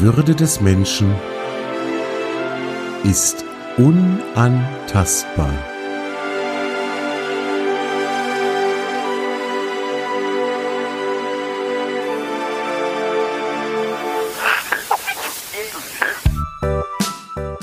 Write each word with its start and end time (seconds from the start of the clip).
Würde 0.00 0.36
des 0.36 0.60
Menschen 0.60 1.12
ist 3.02 3.44
unantastbar. 3.76 5.52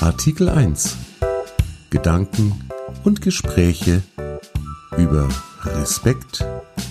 Artikel 0.02 0.50
1 0.50 0.98
Gedanken 1.90 2.70
und 3.06 3.22
Gespräche 3.22 4.04
über 4.98 5.30
Respekt, 5.64 6.46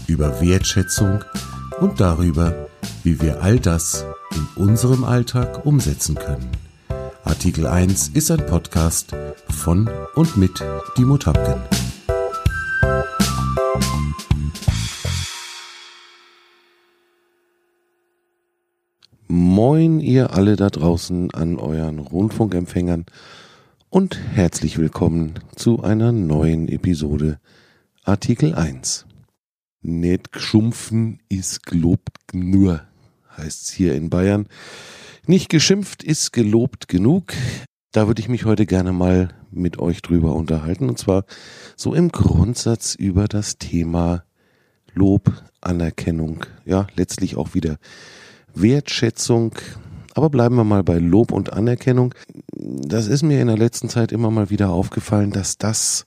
über 0.07 0.41
Wertschätzung 0.41 1.23
und 1.81 2.01
darüber, 2.01 2.55
wie 3.03 3.21
wir 3.21 3.43
all 3.43 3.61
das 3.61 4.07
in 4.35 4.47
unserem 4.57 5.05
Alltag 5.05 5.65
umsetzen 5.65 6.17
können. 6.17 6.49
Artikel 7.25 7.67
1 7.67 8.09
ist 8.09 8.31
ein 8.31 8.45
Podcast 8.47 9.15
von 9.49 9.89
und 10.15 10.37
mit 10.37 10.63
Dimo 10.99 11.19
Tapken. 11.19 11.61
Moin 19.27 20.01
ihr 20.01 20.35
alle 20.35 20.57
da 20.57 20.69
draußen 20.71 21.33
an 21.33 21.57
euren 21.59 21.99
Rundfunkempfängern 21.99 23.07
und 23.91 24.19
herzlich 24.33 24.79
willkommen 24.79 25.35
zu 25.55 25.83
einer 25.83 26.13
neuen 26.13 26.69
Episode 26.69 27.39
Artikel 28.05 28.55
1. 28.55 29.07
Nicht 29.83 30.33
geschumpfen 30.33 31.21
ist 31.29 31.65
gelobt 31.67 32.35
nur, 32.35 32.83
heißt's 33.37 33.71
hier 33.71 33.95
in 33.95 34.11
Bayern. 34.11 34.47
Nicht 35.27 35.49
geschimpft 35.49 36.03
ist 36.03 36.33
gelobt 36.33 36.89
genug. 36.89 37.33
Da 37.93 38.07
würde 38.07 38.21
ich 38.21 38.29
mich 38.29 38.45
heute 38.45 38.67
gerne 38.67 38.93
mal 38.93 39.29
mit 39.51 39.79
euch 39.79 40.03
drüber 40.03 40.35
unterhalten. 40.35 40.89
Und 40.89 40.99
zwar 40.99 41.25
so 41.77 41.95
im 41.95 42.11
Grundsatz 42.11 42.95
über 42.95 43.29
das 43.29 43.59
Thema 43.59 44.25
Lob, 44.93 45.33
Anerkennung. 45.61 46.45
Ja, 46.65 46.87
letztlich 46.95 47.37
auch 47.37 47.55
wieder 47.55 47.79
Wertschätzung. 48.55 49.55
Aber 50.15 50.31
bleiben 50.31 50.57
wir 50.57 50.65
mal 50.65 50.85
bei 50.85 50.99
Lob 50.99 51.33
und 51.33 51.53
Anerkennung. 51.53 52.15
Das 52.53 53.09
ist 53.09 53.23
mir 53.23 53.41
in 53.41 53.49
der 53.49 53.59
letzten 53.59 53.89
Zeit 53.89 54.13
immer 54.13 54.31
mal 54.31 54.51
wieder 54.51 54.71
aufgefallen, 54.71 55.31
dass 55.31 55.59
das 55.59 56.07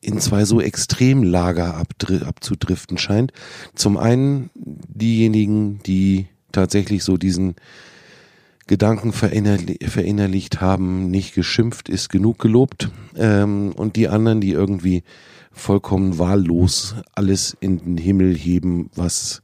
in 0.00 0.18
zwei 0.18 0.44
so 0.44 0.60
Extremlager 0.60 1.76
abzudriften 1.76 2.98
scheint. 2.98 3.32
Zum 3.74 3.96
einen 3.96 4.50
diejenigen, 4.54 5.80
die 5.84 6.26
tatsächlich 6.52 7.04
so 7.04 7.16
diesen 7.16 7.56
Gedanken 8.66 9.12
verinnerlicht 9.12 10.60
haben, 10.60 11.10
nicht 11.10 11.34
geschimpft 11.34 11.88
ist 11.88 12.08
genug 12.08 12.38
gelobt, 12.38 12.90
ähm, 13.16 13.72
und 13.72 13.96
die 13.96 14.08
anderen, 14.08 14.40
die 14.40 14.52
irgendwie 14.52 15.02
vollkommen 15.50 16.18
wahllos 16.18 16.94
alles 17.14 17.56
in 17.60 17.78
den 17.78 17.96
Himmel 17.98 18.36
heben, 18.36 18.90
was 18.94 19.42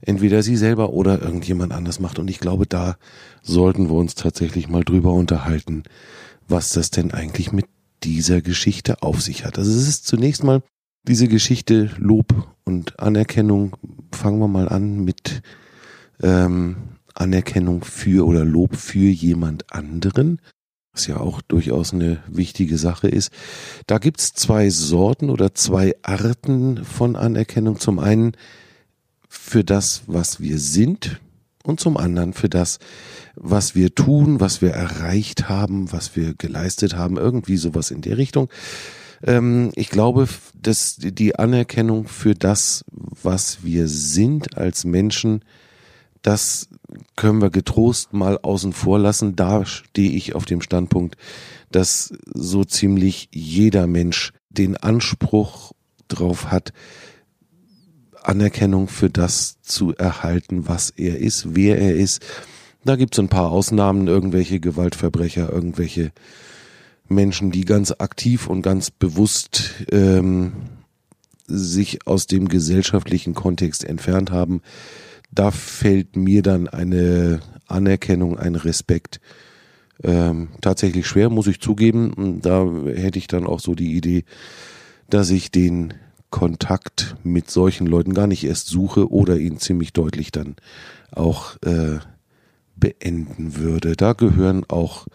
entweder 0.00 0.42
sie 0.42 0.56
selber 0.56 0.92
oder 0.92 1.22
irgendjemand 1.22 1.72
anders 1.72 2.00
macht. 2.00 2.18
Und 2.18 2.28
ich 2.28 2.40
glaube, 2.40 2.66
da 2.66 2.96
sollten 3.42 3.88
wir 3.88 3.94
uns 3.94 4.14
tatsächlich 4.14 4.68
mal 4.68 4.84
drüber 4.84 5.12
unterhalten, 5.12 5.84
was 6.48 6.70
das 6.70 6.90
denn 6.90 7.12
eigentlich 7.12 7.52
mit 7.52 7.66
dieser 8.04 8.42
Geschichte 8.42 9.02
auf 9.02 9.22
sich 9.22 9.44
hat. 9.44 9.58
Also 9.58 9.70
es 9.70 9.88
ist 9.88 10.06
zunächst 10.06 10.44
mal 10.44 10.62
diese 11.04 11.28
Geschichte 11.28 11.90
Lob 11.98 12.54
und 12.64 12.98
Anerkennung. 13.00 13.76
Fangen 14.12 14.38
wir 14.38 14.48
mal 14.48 14.68
an 14.68 15.04
mit 15.04 15.42
ähm, 16.22 16.76
Anerkennung 17.14 17.84
für 17.84 18.26
oder 18.26 18.44
Lob 18.44 18.76
für 18.76 19.10
jemand 19.10 19.72
anderen, 19.72 20.40
was 20.92 21.06
ja 21.06 21.18
auch 21.18 21.40
durchaus 21.42 21.92
eine 21.92 22.22
wichtige 22.28 22.78
Sache 22.78 23.08
ist. 23.08 23.30
Da 23.86 23.98
gibt's 23.98 24.32
zwei 24.32 24.70
Sorten 24.70 25.30
oder 25.30 25.54
zwei 25.54 25.94
Arten 26.02 26.84
von 26.84 27.16
Anerkennung. 27.16 27.78
Zum 27.78 27.98
einen 27.98 28.32
für 29.28 29.64
das, 29.64 30.02
was 30.06 30.40
wir 30.40 30.58
sind 30.58 31.20
und 31.64 31.80
zum 31.80 31.96
anderen 31.96 32.32
für 32.32 32.48
das, 32.48 32.78
was 33.34 33.74
wir 33.74 33.94
tun, 33.94 34.40
was 34.40 34.60
wir 34.60 34.70
erreicht 34.70 35.48
haben, 35.48 35.92
was 35.92 36.16
wir 36.16 36.34
geleistet 36.34 36.96
haben, 36.96 37.16
irgendwie 37.16 37.56
sowas 37.56 37.90
in 37.90 38.02
der 38.02 38.18
Richtung. 38.18 38.50
Ähm, 39.24 39.70
ich 39.74 39.88
glaube, 39.88 40.28
dass 40.60 40.96
die 40.98 41.36
Anerkennung 41.36 42.08
für 42.08 42.34
das, 42.34 42.84
was 42.90 43.62
wir 43.62 43.88
sind 43.88 44.58
als 44.58 44.84
Menschen, 44.84 45.42
das 46.22 46.68
können 47.16 47.42
wir 47.42 47.50
getrost 47.50 48.12
mal 48.12 48.38
außen 48.40 48.72
vor 48.72 48.98
lassen. 48.98 49.36
Da 49.36 49.66
stehe 49.66 50.12
ich 50.12 50.34
auf 50.34 50.44
dem 50.44 50.60
Standpunkt, 50.60 51.16
dass 51.70 52.12
so 52.32 52.64
ziemlich 52.64 53.28
jeder 53.32 53.86
Mensch 53.86 54.32
den 54.50 54.76
Anspruch 54.76 55.72
drauf 56.08 56.50
hat, 56.50 56.72
Anerkennung 58.22 58.88
für 58.88 59.10
das 59.10 59.60
zu 59.62 59.94
erhalten, 59.94 60.68
was 60.68 60.90
er 60.90 61.18
ist, 61.18 61.54
wer 61.54 61.78
er 61.78 61.96
ist. 61.96 62.22
Da 62.84 62.96
gibt 62.96 63.14
es 63.14 63.18
ein 63.18 63.28
paar 63.28 63.50
Ausnahmen, 63.50 64.06
irgendwelche 64.06 64.60
Gewaltverbrecher, 64.60 65.50
irgendwelche 65.50 66.12
Menschen, 67.08 67.50
die 67.50 67.64
ganz 67.64 67.92
aktiv 67.98 68.48
und 68.48 68.62
ganz 68.62 68.90
bewusst 68.90 69.74
ähm, 69.90 70.52
sich 71.46 72.06
aus 72.06 72.26
dem 72.26 72.48
gesellschaftlichen 72.48 73.34
Kontext 73.34 73.84
entfernt 73.84 74.30
haben. 74.30 74.62
Da 75.32 75.50
fällt 75.50 76.16
mir 76.16 76.42
dann 76.42 76.68
eine 76.68 77.40
Anerkennung, 77.66 78.38
ein 78.38 78.54
Respekt 78.54 79.20
ähm, 80.02 80.48
tatsächlich 80.60 81.06
schwer, 81.06 81.30
muss 81.30 81.46
ich 81.46 81.60
zugeben. 81.60 82.40
Da 82.42 82.66
hätte 82.86 83.18
ich 83.18 83.26
dann 83.26 83.46
auch 83.46 83.60
so 83.60 83.74
die 83.74 83.96
Idee, 83.96 84.24
dass 85.08 85.30
ich 85.30 85.50
den 85.50 85.94
Kontakt 86.30 87.16
mit 87.22 87.50
solchen 87.50 87.86
Leuten 87.86 88.14
gar 88.14 88.26
nicht 88.26 88.44
erst 88.44 88.68
suche 88.68 89.10
oder 89.10 89.36
ihn 89.36 89.58
ziemlich 89.58 89.92
deutlich 89.92 90.32
dann 90.32 90.56
auch 91.12 91.56
äh, 91.62 91.98
beenden 92.76 93.56
würde. 93.56 93.96
Da 93.96 94.14
gehören 94.14 94.64
auch 94.68 95.06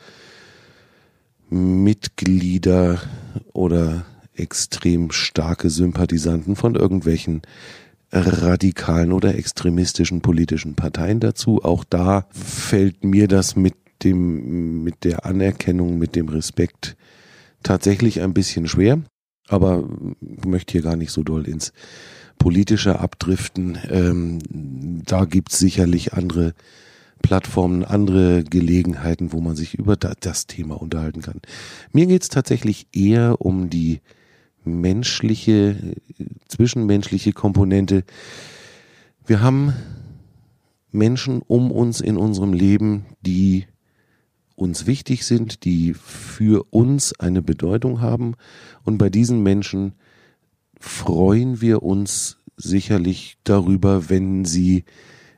Mitglieder 1.49 3.01
oder 3.53 4.05
extrem 4.35 5.11
starke 5.11 5.69
Sympathisanten 5.69 6.55
von 6.55 6.75
irgendwelchen 6.75 7.41
radikalen 8.11 9.11
oder 9.11 9.35
extremistischen 9.35 10.21
politischen 10.21 10.75
Parteien 10.75 11.19
dazu. 11.19 11.63
Auch 11.63 11.83
da 11.83 12.27
fällt 12.31 13.03
mir 13.03 13.27
das 13.27 13.55
mit 13.55 13.75
dem, 14.03 14.83
mit 14.83 15.03
der 15.03 15.25
Anerkennung, 15.25 15.97
mit 15.97 16.15
dem 16.15 16.29
Respekt 16.29 16.95
tatsächlich 17.63 18.21
ein 18.21 18.33
bisschen 18.33 18.67
schwer 18.67 19.01
aber 19.47 19.87
ich 20.21 20.45
möchte 20.45 20.73
hier 20.73 20.81
gar 20.81 20.95
nicht 20.95 21.11
so 21.11 21.23
doll 21.23 21.47
ins 21.47 21.73
Politische 22.37 22.99
abdriften. 22.99 23.77
Ähm, 23.89 24.39
da 25.05 25.25
gibt's 25.25 25.57
sicherlich 25.57 26.13
andere 26.13 26.53
Plattformen, 27.21 27.83
andere 27.83 28.43
Gelegenheiten, 28.43 29.33
wo 29.33 29.41
man 29.41 29.55
sich 29.55 29.73
über 29.73 29.95
das 29.95 30.45
Thema 30.45 30.79
unterhalten 30.79 31.21
kann. 31.21 31.41
Mir 31.91 32.05
geht's 32.05 32.29
tatsächlich 32.29 32.87
eher 32.93 33.41
um 33.41 33.69
die 33.69 34.01
menschliche, 34.67 35.95
zwischenmenschliche 36.47 37.33
Komponente. 37.33 38.03
Wir 39.25 39.41
haben 39.41 39.73
Menschen 40.91 41.41
um 41.41 41.71
uns 41.71 42.01
in 42.01 42.17
unserem 42.17 42.53
Leben, 42.53 43.05
die 43.21 43.65
uns 44.55 44.87
wichtig 44.87 45.25
sind, 45.25 45.65
die 45.65 45.93
für 45.93 46.65
uns 46.71 47.17
eine 47.19 47.41
Bedeutung 47.41 48.01
haben. 48.01 48.35
Und 48.83 48.97
bei 48.97 49.09
diesen 49.09 49.43
Menschen 49.43 49.93
freuen 50.79 51.61
wir 51.61 51.83
uns 51.83 52.37
sicherlich 52.57 53.37
darüber, 53.43 54.09
wenn 54.09 54.45
sie 54.45 54.83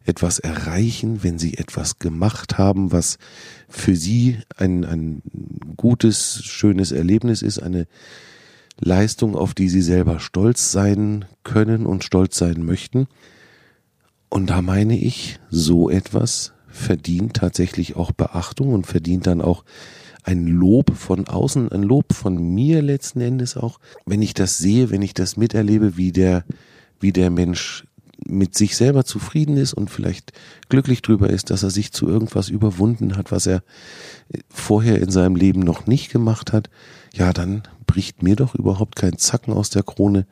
etwas 0.05 0.39
erreichen, 0.39 1.23
wenn 1.23 1.37
sie 1.37 1.55
etwas 1.55 1.99
gemacht 1.99 2.57
haben, 2.57 2.91
was 2.91 3.17
für 3.67 3.95
sie 3.95 4.39
ein, 4.57 4.85
ein 4.85 5.21
gutes, 5.77 6.41
schönes 6.43 6.91
Erlebnis 6.91 7.41
ist, 7.41 7.59
eine 7.59 7.87
Leistung, 8.79 9.35
auf 9.35 9.53
die 9.53 9.69
sie 9.69 9.81
selber 9.81 10.19
stolz 10.19 10.71
sein 10.71 11.25
können 11.43 11.85
und 11.85 12.03
stolz 12.03 12.37
sein 12.37 12.65
möchten. 12.65 13.07
Und 14.29 14.49
da 14.49 14.61
meine 14.61 14.97
ich, 14.97 15.39
so 15.49 15.89
etwas 15.89 16.53
verdient 16.67 17.35
tatsächlich 17.35 17.95
auch 17.95 18.11
Beachtung 18.11 18.73
und 18.73 18.87
verdient 18.87 19.27
dann 19.27 19.41
auch 19.41 19.65
ein 20.23 20.45
Lob 20.45 20.95
von 20.95 21.27
außen, 21.27 21.71
ein 21.71 21.83
Lob 21.83 22.13
von 22.13 22.37
mir 22.53 22.81
letzten 22.81 23.21
Endes 23.21 23.57
auch, 23.57 23.79
wenn 24.05 24.21
ich 24.21 24.33
das 24.33 24.57
sehe, 24.57 24.91
wenn 24.91 25.01
ich 25.01 25.13
das 25.13 25.37
miterlebe, 25.37 25.97
wie 25.97 26.11
der, 26.11 26.45
wie 26.99 27.11
der 27.11 27.29
Mensch 27.31 27.85
mit 28.25 28.55
sich 28.55 28.75
selber 28.75 29.05
zufrieden 29.05 29.57
ist 29.57 29.73
und 29.73 29.89
vielleicht 29.89 30.33
glücklich 30.69 31.01
drüber 31.01 31.29
ist, 31.29 31.49
dass 31.49 31.63
er 31.63 31.69
sich 31.69 31.91
zu 31.91 32.07
irgendwas 32.07 32.49
überwunden 32.49 33.15
hat, 33.17 33.31
was 33.31 33.47
er 33.47 33.63
vorher 34.49 35.01
in 35.01 35.09
seinem 35.09 35.35
Leben 35.35 35.61
noch 35.61 35.87
nicht 35.87 36.11
gemacht 36.11 36.53
hat, 36.53 36.69
ja, 37.13 37.33
dann 37.33 37.63
bricht 37.87 38.21
mir 38.21 38.35
doch 38.35 38.55
überhaupt 38.55 38.95
kein 38.95 39.17
Zacken 39.17 39.53
aus 39.53 39.69
der 39.69 39.83
Krone. 39.83 40.27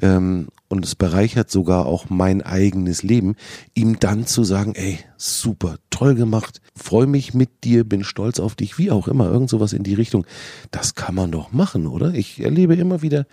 Ähm, 0.00 0.48
und 0.68 0.84
es 0.84 0.94
bereichert 0.94 1.50
sogar 1.50 1.86
auch 1.86 2.10
mein 2.10 2.42
eigenes 2.42 3.02
Leben, 3.02 3.36
ihm 3.74 3.98
dann 3.98 4.26
zu 4.26 4.44
sagen, 4.44 4.74
ey, 4.74 4.98
super, 5.16 5.76
toll 5.90 6.14
gemacht, 6.14 6.60
freue 6.76 7.06
mich 7.06 7.32
mit 7.34 7.64
dir, 7.64 7.84
bin 7.84 8.04
stolz 8.04 8.38
auf 8.38 8.54
dich, 8.54 8.78
wie 8.78 8.90
auch 8.90 9.08
immer, 9.08 9.30
irgend 9.30 9.48
sowas 9.48 9.72
in 9.72 9.82
die 9.82 9.94
Richtung. 9.94 10.26
Das 10.70 10.94
kann 10.94 11.14
man 11.14 11.32
doch 11.32 11.52
machen, 11.52 11.86
oder? 11.86 12.12
Ich 12.14 12.40
erlebe 12.40 12.74
immer 12.74 13.02
wieder, 13.02 13.26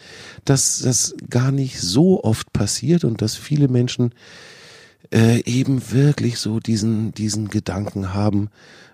dass 0.45 0.79
das 0.79 1.15
gar 1.29 1.51
nicht 1.51 1.79
so 1.79 2.23
oft 2.23 2.53
passiert 2.53 3.03
und 3.03 3.21
dass 3.21 3.35
viele 3.35 3.67
Menschen 3.67 4.13
äh, 5.13 5.43
eben 5.43 5.91
wirklich 5.91 6.39
so 6.39 6.59
diesen, 6.59 7.13
diesen 7.13 7.49
Gedanken 7.49 8.13
haben, 8.13 8.49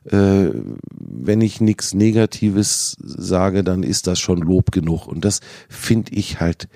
äh, 0.06 0.48
wenn 0.90 1.42
ich 1.42 1.62
nichts 1.62 1.94
Negatives 1.94 2.98
sage, 3.02 3.64
dann 3.64 3.84
ist 3.84 4.08
das 4.08 4.20
schon 4.20 4.40
Lob 4.40 4.72
genug. 4.72 5.08
Und 5.08 5.26
das 5.26 5.42
finde 5.70 6.14
ich 6.14 6.40
halt 6.40 6.68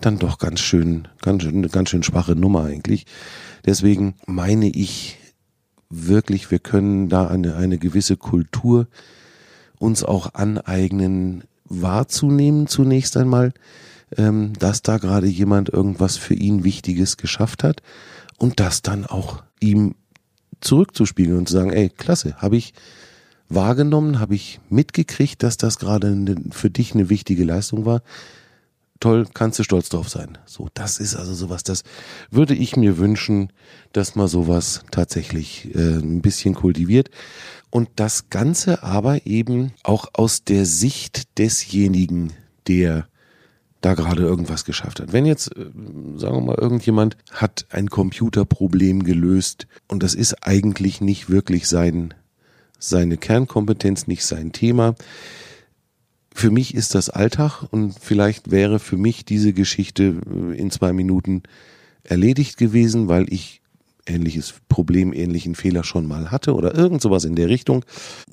dann 0.00 0.18
doch 0.18 0.38
ganz 0.38 0.60
schön, 0.60 1.08
ganz 1.22 1.42
schön, 1.42 1.68
ganz 1.68 1.90
schön 1.90 2.02
schwache 2.02 2.36
Nummer 2.36 2.64
eigentlich. 2.64 3.06
Deswegen 3.64 4.14
meine 4.26 4.68
ich 4.68 5.18
wirklich, 5.88 6.50
wir 6.50 6.58
können 6.58 7.08
da 7.08 7.26
eine, 7.28 7.56
eine 7.56 7.78
gewisse 7.78 8.16
Kultur 8.16 8.88
uns 9.78 10.04
auch 10.04 10.34
aneignen, 10.34 11.44
wahrzunehmen 11.64 12.66
zunächst 12.66 13.16
einmal, 13.16 13.52
ähm, 14.16 14.52
dass 14.58 14.82
da 14.82 14.98
gerade 14.98 15.26
jemand 15.26 15.68
irgendwas 15.68 16.16
für 16.16 16.34
ihn 16.34 16.64
Wichtiges 16.64 17.16
geschafft 17.16 17.64
hat 17.64 17.82
und 18.38 18.60
das 18.60 18.82
dann 18.82 19.04
auch 19.04 19.42
ihm 19.60 19.94
zurückzuspiegeln 20.60 21.38
und 21.38 21.48
zu 21.48 21.54
sagen, 21.54 21.72
ey, 21.72 21.90
klasse, 21.90 22.36
habe 22.36 22.56
ich 22.56 22.72
wahrgenommen, 23.48 24.18
habe 24.18 24.34
ich 24.34 24.60
mitgekriegt, 24.68 25.42
dass 25.42 25.56
das 25.56 25.78
gerade 25.78 26.36
für 26.50 26.70
dich 26.70 26.94
eine 26.94 27.08
wichtige 27.10 27.44
Leistung 27.44 27.84
war. 27.84 28.02
Toll, 29.00 29.26
kannst 29.34 29.58
du 29.58 29.62
stolz 29.62 29.90
drauf 29.90 30.08
sein. 30.08 30.38
So, 30.46 30.68
das 30.72 30.98
ist 30.98 31.16
also 31.16 31.34
sowas, 31.34 31.62
das 31.62 31.82
würde 32.30 32.54
ich 32.54 32.76
mir 32.76 32.96
wünschen, 32.96 33.52
dass 33.92 34.14
man 34.14 34.26
sowas 34.26 34.82
tatsächlich 34.90 35.74
äh, 35.74 35.98
ein 35.98 36.22
bisschen 36.22 36.54
kultiviert. 36.54 37.10
Und 37.70 37.90
das 37.96 38.30
Ganze 38.30 38.82
aber 38.82 39.26
eben 39.26 39.72
auch 39.82 40.06
aus 40.14 40.44
der 40.44 40.64
Sicht 40.64 41.38
desjenigen, 41.38 42.32
der 42.68 43.06
da 43.82 43.94
gerade 43.94 44.22
irgendwas 44.22 44.64
geschafft 44.64 45.00
hat. 45.00 45.12
Wenn 45.12 45.26
jetzt, 45.26 45.54
äh, 45.56 45.66
sagen 46.16 46.36
wir 46.36 46.40
mal, 46.40 46.58
irgendjemand 46.58 47.16
hat 47.30 47.66
ein 47.70 47.90
Computerproblem 47.90 49.04
gelöst 49.04 49.66
und 49.88 50.02
das 50.02 50.14
ist 50.14 50.46
eigentlich 50.46 51.00
nicht 51.00 51.28
wirklich 51.28 51.68
sein, 51.68 52.14
seine 52.78 53.16
Kernkompetenz, 53.16 54.06
nicht 54.06 54.24
sein 54.24 54.52
Thema. 54.52 54.94
Für 56.36 56.50
mich 56.50 56.74
ist 56.74 56.94
das 56.94 57.08
Alltag 57.08 57.62
und 57.70 57.98
vielleicht 57.98 58.50
wäre 58.50 58.78
für 58.78 58.98
mich 58.98 59.24
diese 59.24 59.54
Geschichte 59.54 60.20
äh, 60.30 60.54
in 60.58 60.70
zwei 60.70 60.92
Minuten 60.92 61.44
erledigt 62.04 62.58
gewesen, 62.58 63.08
weil 63.08 63.32
ich 63.32 63.62
ähnliches 64.04 64.52
Problem, 64.68 65.14
ähnlichen 65.14 65.54
Fehler 65.54 65.82
schon 65.82 66.06
mal 66.06 66.30
hatte 66.30 66.54
oder 66.54 66.74
irgend 66.74 67.00
sowas 67.00 67.24
in 67.24 67.36
der 67.36 67.48
Richtung. 67.48 67.86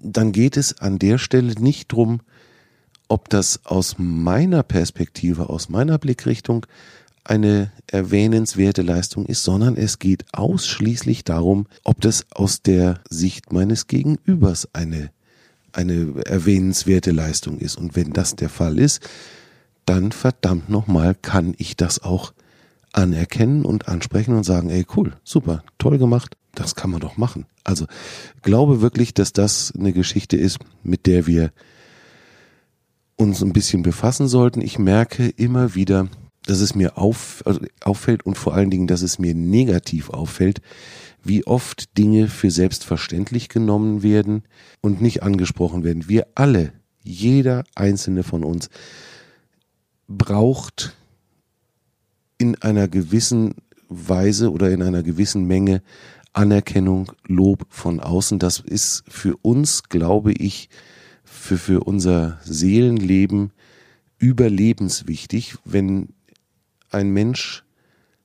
Dann 0.03 0.33
geht 0.33 0.57
es 0.57 0.79
an 0.79 0.99
der 0.99 1.17
Stelle 1.17 1.53
nicht 1.53 1.93
drum, 1.93 2.19
ob 3.07 3.29
das 3.29 3.61
aus 3.63 3.95
meiner 3.97 4.63
Perspektive, 4.63 5.47
aus 5.47 5.69
meiner 5.69 5.97
Blickrichtung 5.97 6.65
eine 7.23 7.71
erwähnenswerte 7.87 8.81
Leistung 8.81 9.27
ist, 9.27 9.45
sondern 9.45 9.77
es 9.77 9.97
geht 9.97 10.25
ausschließlich 10.33 11.23
darum, 11.23 11.67
ob 11.85 12.01
das 12.01 12.25
aus 12.31 12.63
der 12.63 12.99
Sicht 13.09 13.53
meines 13.53 13.87
Gegenübers 13.87 14.67
eine, 14.73 15.09
eine 15.73 16.13
erwähnenswerte 16.25 17.11
Leistung 17.11 17.59
ist. 17.59 17.77
Und 17.77 17.95
wenn 17.95 18.13
das 18.13 18.35
der 18.35 18.49
Fall 18.49 18.79
ist, 18.79 19.01
dann 19.85 20.11
verdammt 20.11 20.69
nochmal 20.69 21.15
kann 21.15 21.53
ich 21.57 21.75
das 21.75 22.03
auch 22.03 22.33
anerkennen 22.93 23.65
und 23.65 23.87
ansprechen 23.87 24.35
und 24.35 24.43
sagen, 24.43 24.69
ey 24.69 24.85
cool, 24.95 25.13
super, 25.23 25.63
toll 25.77 25.97
gemacht, 25.97 26.37
das 26.53 26.75
kann 26.75 26.91
man 26.91 27.01
doch 27.01 27.17
machen. 27.17 27.45
Also 27.63 27.85
glaube 28.43 28.81
wirklich, 28.81 29.13
dass 29.13 29.33
das 29.33 29.73
eine 29.77 29.93
Geschichte 29.93 30.37
ist, 30.37 30.59
mit 30.83 31.07
der 31.07 31.27
wir 31.27 31.51
uns 33.15 33.41
ein 33.41 33.53
bisschen 33.53 33.83
befassen 33.83 34.27
sollten. 34.27 34.61
Ich 34.61 34.79
merke 34.79 35.27
immer 35.27 35.75
wieder, 35.75 36.07
dass 36.45 36.59
es 36.59 36.75
mir 36.75 36.97
auf, 36.97 37.41
also 37.45 37.61
auffällt 37.83 38.25
und 38.25 38.37
vor 38.37 38.53
allen 38.53 38.69
Dingen, 38.69 38.87
dass 38.87 39.01
es 39.01 39.17
mir 39.17 39.33
negativ 39.33 40.09
auffällt, 40.09 40.61
wie 41.23 41.45
oft 41.45 41.97
Dinge 41.97 42.27
für 42.27 42.51
selbstverständlich 42.51 43.49
genommen 43.49 44.03
werden 44.03 44.43
und 44.81 45.01
nicht 45.01 45.23
angesprochen 45.23 45.83
werden. 45.83 46.09
Wir 46.09 46.27
alle, 46.35 46.73
jeder 47.01 47.63
einzelne 47.75 48.23
von 48.23 48.43
uns, 48.43 48.69
braucht 50.07 50.95
in 52.37 52.61
einer 52.61 52.87
gewissen 52.87 53.55
Weise 53.87 54.51
oder 54.51 54.71
in 54.71 54.81
einer 54.83 55.03
gewissen 55.03 55.45
Menge 55.45 55.81
Anerkennung, 56.33 57.11
Lob 57.27 57.65
von 57.69 57.99
außen. 57.99 58.39
Das 58.39 58.59
ist 58.59 59.03
für 59.07 59.37
uns, 59.41 59.83
glaube 59.83 60.33
ich, 60.33 60.69
für, 61.23 61.57
für 61.57 61.81
unser 61.81 62.39
Seelenleben 62.43 63.51
überlebenswichtig, 64.17 65.55
wenn 65.63 66.09
ein 66.89 67.11
Mensch 67.11 67.63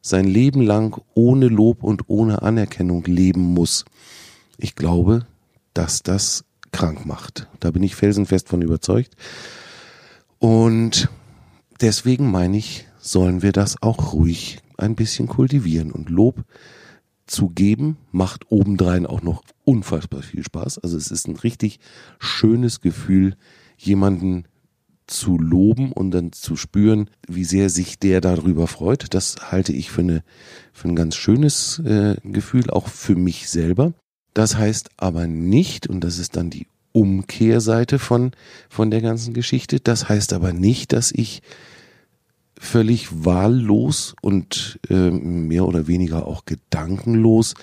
sein 0.00 0.26
Leben 0.26 0.62
lang 0.62 1.00
ohne 1.14 1.48
Lob 1.48 1.82
und 1.82 2.08
ohne 2.08 2.42
Anerkennung 2.42 3.04
leben 3.04 3.42
muss. 3.42 3.84
Ich 4.56 4.74
glaube, 4.74 5.26
dass 5.74 6.02
das 6.02 6.44
krank 6.72 7.06
macht. 7.06 7.48
Da 7.60 7.70
bin 7.70 7.82
ich 7.82 7.96
felsenfest 7.96 8.48
von 8.48 8.62
überzeugt. 8.62 9.14
Und 10.38 11.08
deswegen 11.80 12.30
meine 12.30 12.56
ich, 12.56 12.86
sollen 13.00 13.42
wir 13.42 13.52
das 13.52 13.82
auch 13.82 14.12
ruhig 14.12 14.60
ein 14.76 14.94
bisschen 14.94 15.26
kultivieren. 15.26 15.90
Und 15.90 16.10
Lob 16.10 16.44
zu 17.26 17.48
geben 17.48 17.96
macht 18.10 18.50
obendrein 18.50 19.06
auch 19.06 19.22
noch 19.22 19.42
unfassbar 19.64 20.22
viel 20.22 20.42
Spaß. 20.42 20.78
Also 20.78 20.96
es 20.96 21.10
ist 21.10 21.28
ein 21.28 21.36
richtig 21.36 21.78
schönes 22.18 22.80
Gefühl, 22.80 23.36
jemanden 23.76 24.44
zu 25.08 25.38
loben 25.38 25.92
und 25.92 26.12
dann 26.12 26.32
zu 26.32 26.56
spüren, 26.56 27.10
wie 27.26 27.44
sehr 27.44 27.70
sich 27.70 27.98
der 27.98 28.20
darüber 28.20 28.66
freut. 28.66 29.12
Das 29.14 29.36
halte 29.50 29.72
ich 29.72 29.90
für, 29.90 30.02
eine, 30.02 30.22
für 30.72 30.88
ein 30.88 30.96
ganz 30.96 31.16
schönes 31.16 31.80
äh, 31.80 32.16
Gefühl, 32.22 32.70
auch 32.70 32.88
für 32.88 33.16
mich 33.16 33.48
selber. 33.48 33.94
Das 34.34 34.56
heißt 34.56 34.90
aber 34.96 35.26
nicht, 35.26 35.88
und 35.88 36.04
das 36.04 36.18
ist 36.18 36.36
dann 36.36 36.50
die 36.50 36.66
Umkehrseite 36.92 37.98
von, 37.98 38.32
von 38.68 38.90
der 38.90 39.00
ganzen 39.00 39.34
Geschichte, 39.34 39.80
das 39.80 40.08
heißt 40.08 40.32
aber 40.32 40.52
nicht, 40.52 40.92
dass 40.92 41.10
ich 41.12 41.42
völlig 42.58 43.24
wahllos 43.24 44.14
und 44.20 44.80
äh, 44.90 45.10
mehr 45.10 45.66
oder 45.66 45.86
weniger 45.86 46.26
auch 46.26 46.44
gedankenlos 46.44 47.54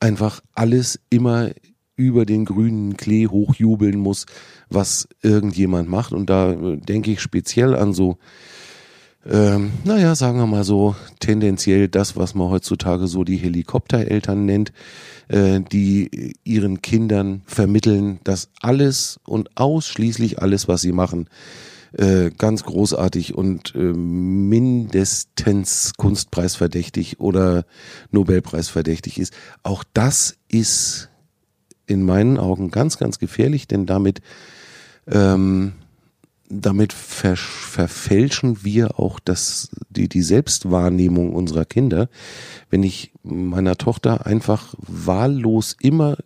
einfach 0.00 0.40
alles 0.54 1.00
immer 1.10 1.50
über 1.98 2.24
den 2.24 2.44
grünen 2.44 2.96
Klee 2.96 3.26
hochjubeln 3.26 3.98
muss, 3.98 4.24
was 4.70 5.08
irgendjemand 5.20 5.88
macht. 5.88 6.12
Und 6.12 6.30
da 6.30 6.52
äh, 6.52 6.78
denke 6.78 7.10
ich 7.10 7.20
speziell 7.20 7.74
an 7.74 7.92
so, 7.92 8.18
ähm, 9.26 9.72
naja, 9.84 10.14
sagen 10.14 10.38
wir 10.38 10.46
mal 10.46 10.64
so, 10.64 10.94
tendenziell 11.18 11.88
das, 11.88 12.16
was 12.16 12.36
man 12.36 12.50
heutzutage 12.50 13.08
so 13.08 13.24
die 13.24 13.36
Helikoptereltern 13.36 14.46
nennt, 14.46 14.72
äh, 15.26 15.60
die 15.60 16.34
ihren 16.44 16.82
Kindern 16.82 17.42
vermitteln, 17.44 18.20
dass 18.22 18.48
alles 18.62 19.18
und 19.26 19.50
ausschließlich 19.56 20.40
alles, 20.40 20.68
was 20.68 20.82
sie 20.82 20.92
machen, 20.92 21.28
äh, 21.92 22.30
ganz 22.30 22.62
großartig 22.62 23.34
und 23.34 23.74
äh, 23.74 23.78
mindestens 23.78 25.94
Kunstpreisverdächtig 25.96 27.18
oder 27.18 27.64
Nobelpreisverdächtig 28.12 29.18
ist. 29.18 29.32
Auch 29.62 29.84
das 29.94 30.36
ist 30.48 31.07
in 31.88 32.04
meinen 32.04 32.38
Augen 32.38 32.70
ganz, 32.70 32.98
ganz 32.98 33.18
gefährlich, 33.18 33.66
denn 33.66 33.86
damit 33.86 34.20
ähm, 35.10 35.72
damit 36.50 36.92
ver 36.92 37.36
verfälschen 37.36 38.64
wir 38.64 38.98
auch 38.98 39.20
das, 39.20 39.70
die, 39.90 40.08
die 40.08 40.22
Selbstwahrnehmung 40.22 41.34
unserer 41.34 41.64
Kinder. 41.64 42.08
Wenn 42.70 42.82
ich 42.82 43.12
meiner 43.22 43.76
Tochter 43.76 44.26
einfach 44.26 44.74
wahllos 44.78 45.76
immer 45.80 46.16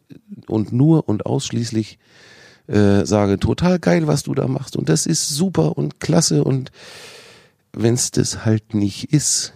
und 0.46 0.72
nur 0.72 1.08
und 1.08 1.26
ausschließlich 1.26 1.98
äh, 2.68 3.04
sage, 3.04 3.38
total 3.38 3.78
geil, 3.78 4.06
was 4.06 4.22
du 4.22 4.34
da 4.34 4.46
machst 4.46 4.76
und 4.76 4.88
das 4.88 5.06
ist 5.06 5.28
super 5.28 5.76
und 5.76 5.98
klasse 5.98 6.44
und 6.44 6.70
wenn 7.72 7.94
es 7.94 8.10
das 8.12 8.44
halt 8.44 8.74
nicht 8.74 9.12
ist, 9.12 9.52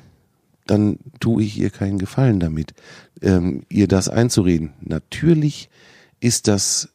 dann 0.66 0.98
tue 1.20 1.44
ich 1.44 1.58
ihr 1.58 1.70
keinen 1.70 1.98
Gefallen 1.98 2.40
damit, 2.40 2.74
ähm, 3.22 3.62
ihr 3.68 3.86
das 3.86 4.08
einzureden. 4.08 4.72
Natürlich 4.80 5.68
ist 6.20 6.48
das 6.48 6.88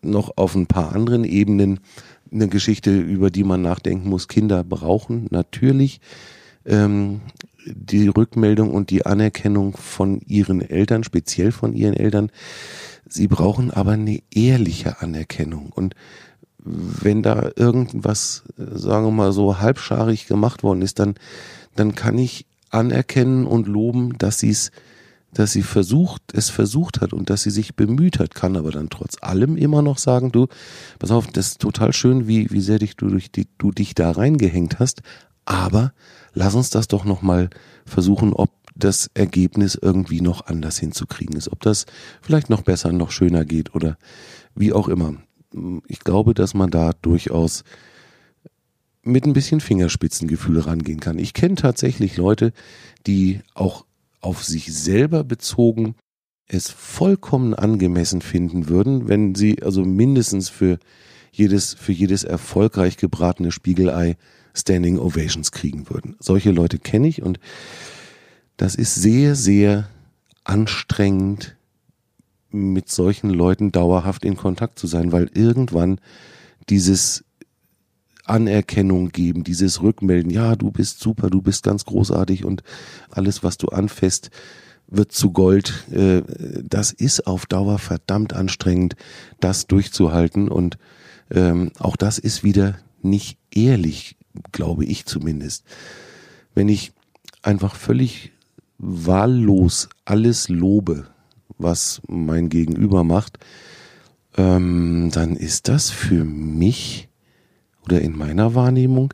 noch 0.00 0.36
auf 0.36 0.54
ein 0.54 0.66
paar 0.66 0.94
anderen 0.94 1.24
Ebenen 1.24 1.80
eine 2.32 2.48
Geschichte, 2.48 2.98
über 2.98 3.30
die 3.30 3.44
man 3.44 3.62
nachdenken 3.62 4.08
muss. 4.08 4.28
Kinder 4.28 4.64
brauchen 4.64 5.26
natürlich 5.30 6.00
ähm, 6.64 7.20
die 7.66 8.08
Rückmeldung 8.08 8.72
und 8.72 8.90
die 8.90 9.06
Anerkennung 9.06 9.76
von 9.76 10.20
ihren 10.26 10.60
Eltern, 10.60 11.04
speziell 11.04 11.52
von 11.52 11.74
ihren 11.74 11.94
Eltern. 11.94 12.30
Sie 13.08 13.28
brauchen 13.28 13.70
aber 13.70 13.92
eine 13.92 14.22
ehrliche 14.30 15.00
Anerkennung. 15.00 15.70
Und 15.74 15.94
wenn 16.64 17.22
da 17.22 17.50
irgendwas, 17.56 18.44
sagen 18.56 19.06
wir 19.06 19.10
mal 19.10 19.32
so, 19.32 19.58
halbscharig 19.58 20.26
gemacht 20.26 20.62
worden 20.62 20.82
ist, 20.82 20.98
dann, 20.98 21.14
dann 21.76 21.94
kann 21.94 22.18
ich 22.18 22.46
anerkennen 22.70 23.46
und 23.46 23.66
loben, 23.66 24.16
dass 24.18 24.38
sie 24.38 24.50
es 24.50 24.70
dass 25.34 25.52
sie 25.52 25.62
versucht, 25.62 26.22
es 26.34 26.50
versucht 26.50 27.00
hat 27.00 27.12
und 27.12 27.30
dass 27.30 27.42
sie 27.42 27.50
sich 27.50 27.74
bemüht 27.74 28.18
hat, 28.18 28.34
kann 28.34 28.56
aber 28.56 28.70
dann 28.70 28.90
trotz 28.90 29.16
allem 29.20 29.56
immer 29.56 29.82
noch 29.82 29.98
sagen, 29.98 30.30
du, 30.30 30.46
pass 30.98 31.10
auf, 31.10 31.26
das 31.28 31.48
ist 31.48 31.60
total 31.60 31.92
schön, 31.92 32.28
wie, 32.28 32.50
wie 32.50 32.60
sehr 32.60 32.78
dich 32.78 32.96
du, 32.96 33.08
durch 33.08 33.32
die, 33.32 33.48
du 33.58 33.70
dich 33.70 33.94
da 33.94 34.10
reingehängt 34.10 34.78
hast, 34.78 35.02
aber 35.44 35.92
lass 36.34 36.54
uns 36.54 36.70
das 36.70 36.86
doch 36.86 37.04
nochmal 37.04 37.50
versuchen, 37.86 38.32
ob 38.32 38.50
das 38.74 39.10
Ergebnis 39.14 39.78
irgendwie 39.80 40.20
noch 40.20 40.46
anders 40.46 40.78
hinzukriegen 40.78 41.36
ist, 41.36 41.50
ob 41.50 41.60
das 41.60 41.86
vielleicht 42.20 42.50
noch 42.50 42.62
besser, 42.62 42.92
noch 42.92 43.10
schöner 43.10 43.44
geht 43.44 43.74
oder 43.74 43.96
wie 44.54 44.72
auch 44.72 44.88
immer. 44.88 45.14
Ich 45.86 46.00
glaube, 46.00 46.34
dass 46.34 46.54
man 46.54 46.70
da 46.70 46.92
durchaus 47.02 47.64
mit 49.02 49.26
ein 49.26 49.32
bisschen 49.32 49.60
Fingerspitzengefühl 49.60 50.60
rangehen 50.60 51.00
kann. 51.00 51.18
Ich 51.18 51.34
kenne 51.34 51.56
tatsächlich 51.56 52.16
Leute, 52.16 52.52
die 53.06 53.40
auch 53.54 53.84
auf 54.22 54.42
sich 54.44 54.72
selber 54.72 55.24
bezogen 55.24 55.94
es 56.46 56.70
vollkommen 56.70 57.54
angemessen 57.54 58.20
finden 58.20 58.68
würden, 58.68 59.08
wenn 59.08 59.34
sie 59.34 59.62
also 59.62 59.84
mindestens 59.84 60.48
für 60.48 60.78
jedes, 61.30 61.74
für 61.74 61.92
jedes 61.92 62.24
erfolgreich 62.24 62.96
gebratene 62.96 63.52
Spiegelei 63.52 64.16
Standing 64.54 64.98
Ovations 64.98 65.50
kriegen 65.50 65.88
würden. 65.88 66.16
Solche 66.20 66.50
Leute 66.50 66.78
kenne 66.78 67.08
ich 67.08 67.22
und 67.22 67.40
das 68.58 68.74
ist 68.74 68.94
sehr, 68.94 69.34
sehr 69.34 69.88
anstrengend, 70.44 71.56
mit 72.50 72.90
solchen 72.90 73.30
Leuten 73.30 73.72
dauerhaft 73.72 74.26
in 74.26 74.36
Kontakt 74.36 74.78
zu 74.78 74.86
sein, 74.86 75.10
weil 75.10 75.30
irgendwann 75.32 75.98
dieses 76.68 77.24
Anerkennung 78.24 79.08
geben, 79.08 79.44
dieses 79.44 79.82
Rückmelden, 79.82 80.30
ja, 80.30 80.56
du 80.56 80.70
bist 80.70 81.00
super, 81.00 81.30
du 81.30 81.42
bist 81.42 81.62
ganz 81.62 81.84
großartig 81.84 82.44
und 82.44 82.62
alles, 83.10 83.42
was 83.42 83.58
du 83.58 83.68
anfasst, 83.68 84.30
wird 84.86 85.12
zu 85.12 85.32
Gold. 85.32 85.84
Äh, 85.90 86.22
das 86.62 86.92
ist 86.92 87.26
auf 87.26 87.46
Dauer 87.46 87.78
verdammt 87.78 88.32
anstrengend, 88.34 88.94
das 89.40 89.66
durchzuhalten 89.66 90.48
und 90.48 90.78
ähm, 91.30 91.72
auch 91.78 91.96
das 91.96 92.18
ist 92.18 92.44
wieder 92.44 92.78
nicht 93.02 93.38
ehrlich, 93.50 94.16
glaube 94.52 94.84
ich 94.84 95.06
zumindest. 95.06 95.64
Wenn 96.54 96.68
ich 96.68 96.92
einfach 97.42 97.74
völlig 97.74 98.32
wahllos 98.78 99.88
alles 100.04 100.48
lobe, 100.48 101.06
was 101.58 102.02
mein 102.08 102.48
Gegenüber 102.48 103.04
macht, 103.04 103.38
ähm, 104.36 105.10
dann 105.12 105.36
ist 105.36 105.68
das 105.68 105.90
für 105.90 106.24
mich 106.24 107.08
oder 107.84 108.00
in 108.00 108.16
meiner 108.16 108.54
Wahrnehmung 108.54 109.12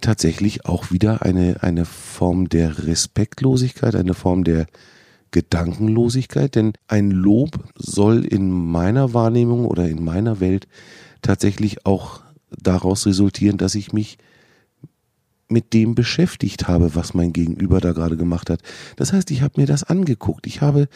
tatsächlich 0.00 0.64
auch 0.66 0.90
wieder 0.90 1.22
eine, 1.22 1.62
eine 1.62 1.84
Form 1.84 2.48
der 2.48 2.86
Respektlosigkeit, 2.86 3.94
eine 3.94 4.14
Form 4.14 4.44
der 4.44 4.66
Gedankenlosigkeit, 5.30 6.54
denn 6.54 6.72
ein 6.88 7.10
Lob 7.10 7.64
soll 7.76 8.24
in 8.24 8.50
meiner 8.50 9.14
Wahrnehmung 9.14 9.64
oder 9.64 9.88
in 9.88 10.02
meiner 10.02 10.40
Welt 10.40 10.66
tatsächlich 11.22 11.86
auch 11.86 12.22
daraus 12.50 13.06
resultieren, 13.06 13.58
dass 13.58 13.74
ich 13.74 13.92
mich 13.92 14.18
mit 15.48 15.72
dem 15.72 15.94
beschäftigt 15.94 16.68
habe, 16.68 16.94
was 16.94 17.14
mein 17.14 17.32
Gegenüber 17.32 17.80
da 17.80 17.92
gerade 17.92 18.16
gemacht 18.16 18.50
hat. 18.50 18.60
Das 18.96 19.12
heißt, 19.12 19.30
ich 19.30 19.42
habe 19.42 19.60
mir 19.60 19.66
das 19.66 19.84
angeguckt. 19.84 20.46
Ich 20.46 20.60
habe 20.60 20.88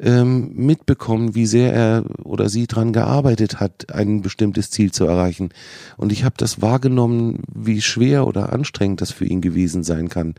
ähm, 0.00 0.52
mitbekommen, 0.54 1.34
wie 1.34 1.46
sehr 1.46 1.72
er 1.72 2.04
oder 2.24 2.48
sie 2.48 2.66
dran 2.66 2.92
gearbeitet 2.92 3.60
hat, 3.60 3.92
ein 3.92 4.22
bestimmtes 4.22 4.70
Ziel 4.70 4.92
zu 4.92 5.04
erreichen. 5.06 5.50
Und 5.96 6.12
ich 6.12 6.24
habe 6.24 6.34
das 6.36 6.60
wahrgenommen, 6.60 7.42
wie 7.52 7.80
schwer 7.80 8.26
oder 8.26 8.52
anstrengend 8.52 9.00
das 9.00 9.10
für 9.10 9.24
ihn 9.24 9.40
gewesen 9.40 9.84
sein 9.84 10.08
kann. 10.08 10.34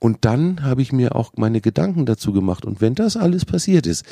Und 0.00 0.24
dann 0.24 0.62
habe 0.62 0.82
ich 0.82 0.92
mir 0.92 1.16
auch 1.16 1.32
meine 1.36 1.60
Gedanken 1.60 2.04
dazu 2.04 2.32
gemacht. 2.32 2.64
Und 2.64 2.80
wenn 2.80 2.94
das 2.94 3.16
alles 3.16 3.44
passiert 3.44 3.86
ist, 3.86 4.04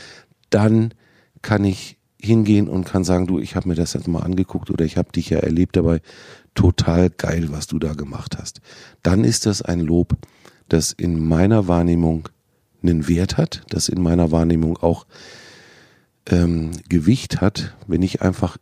dann 0.48 0.94
kann 1.42 1.64
ich 1.64 1.98
hingehen 2.18 2.68
und 2.68 2.84
kann 2.84 3.04
sagen, 3.04 3.26
du, 3.26 3.38
ich 3.40 3.56
habe 3.56 3.68
mir 3.68 3.74
das 3.74 3.92
jetzt 3.92 4.08
mal 4.08 4.20
angeguckt 4.20 4.70
oder 4.70 4.84
ich 4.84 4.96
habe 4.96 5.12
dich 5.12 5.30
ja 5.30 5.38
erlebt 5.38 5.76
dabei. 5.76 6.00
Total 6.54 7.10
geil, 7.10 7.48
was 7.50 7.66
du 7.66 7.78
da 7.78 7.94
gemacht 7.94 8.38
hast. 8.38 8.60
Dann 9.02 9.24
ist 9.24 9.46
das 9.46 9.60
ein 9.60 9.80
Lob, 9.80 10.16
das 10.68 10.92
in 10.92 11.26
meiner 11.26 11.66
Wahrnehmung 11.68 12.28
einen 12.82 13.08
Wert 13.08 13.36
hat, 13.36 13.62
das 13.68 13.88
in 13.88 14.02
meiner 14.02 14.30
Wahrnehmung 14.30 14.76
auch 14.76 15.06
ähm, 16.28 16.70
Gewicht 16.88 17.40
hat, 17.40 17.76
wenn 17.86 18.02
ich 18.02 18.22
einfach 18.22 18.58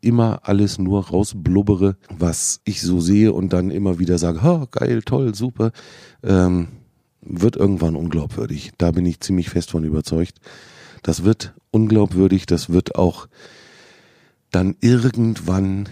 immer 0.00 0.40
alles 0.42 0.78
nur 0.78 1.06
rausblubbere, 1.08 1.96
was 2.10 2.60
ich 2.64 2.82
so 2.82 3.00
sehe 3.00 3.32
und 3.32 3.52
dann 3.52 3.70
immer 3.70 3.98
wieder 3.98 4.18
sage, 4.18 4.42
ha, 4.42 4.66
geil, 4.70 5.02
toll, 5.02 5.34
super, 5.34 5.72
ähm, 6.22 6.68
wird 7.22 7.56
irgendwann 7.56 7.96
unglaubwürdig. 7.96 8.72
Da 8.76 8.90
bin 8.90 9.06
ich 9.06 9.20
ziemlich 9.20 9.48
fest 9.48 9.70
von 9.70 9.84
überzeugt. 9.84 10.40
Das 11.02 11.24
wird 11.24 11.54
unglaubwürdig, 11.70 12.46
das 12.46 12.70
wird 12.70 12.96
auch 12.96 13.28
dann 14.50 14.76
irgendwann 14.80 15.88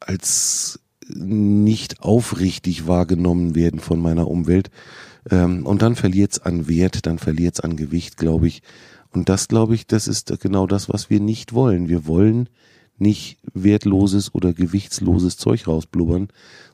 als 0.00 0.80
nicht 1.08 2.02
aufrichtig 2.02 2.86
wahrgenommen 2.86 3.54
werden 3.54 3.80
von 3.80 3.98
meiner 3.98 4.28
Umwelt. 4.28 4.70
Ähm, 5.30 5.66
und 5.66 5.82
dann 5.82 5.96
verliert 5.96 6.32
es 6.32 6.38
an 6.40 6.68
Wert, 6.68 7.06
dann 7.06 7.18
verliert 7.18 7.54
es 7.54 7.60
an 7.60 7.76
Gewicht, 7.76 8.16
glaube 8.16 8.48
ich. 8.48 8.62
Und 9.12 9.28
das, 9.28 9.48
glaube 9.48 9.74
ich, 9.74 9.86
das 9.86 10.08
ist 10.08 10.38
genau 10.40 10.66
das, 10.66 10.88
was 10.88 11.10
wir 11.10 11.20
nicht 11.20 11.52
wollen. 11.52 11.88
Wir 11.88 12.06
wollen 12.06 12.48
nicht 12.98 13.38
wertloses 13.54 14.34
oder 14.34 14.52
gewichtsloses 14.52 15.36
Zeug 15.36 15.66
rausblubbern, 15.66 16.28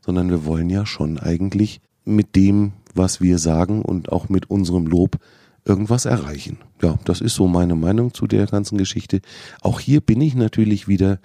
sondern 0.05 0.31
wir 0.31 0.45
wollen 0.45 0.71
ja 0.71 0.87
schon 0.87 1.19
eigentlich 1.19 1.81
mit 2.05 2.35
dem, 2.35 2.73
was 2.95 3.21
wir 3.21 3.39
sagen 3.39 3.83
und 3.83 4.11
auch 4.11 4.29
mit 4.29 4.51
unserem 4.51 4.87
Lob 4.87 5.19
irgendwas 5.65 6.05
erreichen. 6.05 6.59
Ja, 6.83 6.99
das 7.05 7.21
ist 7.21 7.35
so 7.35 7.47
meine 7.47 7.75
Meinung 7.75 8.13
zu 8.13 8.27
der 8.27 8.47
ganzen 8.47 8.79
Geschichte. 8.79 9.21
Auch 9.61 9.81
hier 9.81 10.01
bin 10.01 10.21
ich 10.21 10.35
natürlich 10.35 10.89
wieder 10.89 11.21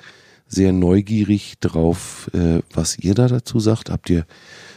sehr 0.47 0.71
neugierig 0.71 1.59
drauf, 1.59 2.29
äh, 2.33 2.61
was 2.73 2.97
ihr 2.97 3.13
da 3.13 3.27
dazu 3.27 3.59
sagt. 3.59 3.89
Habt 3.89 4.09
ihr 4.09 4.25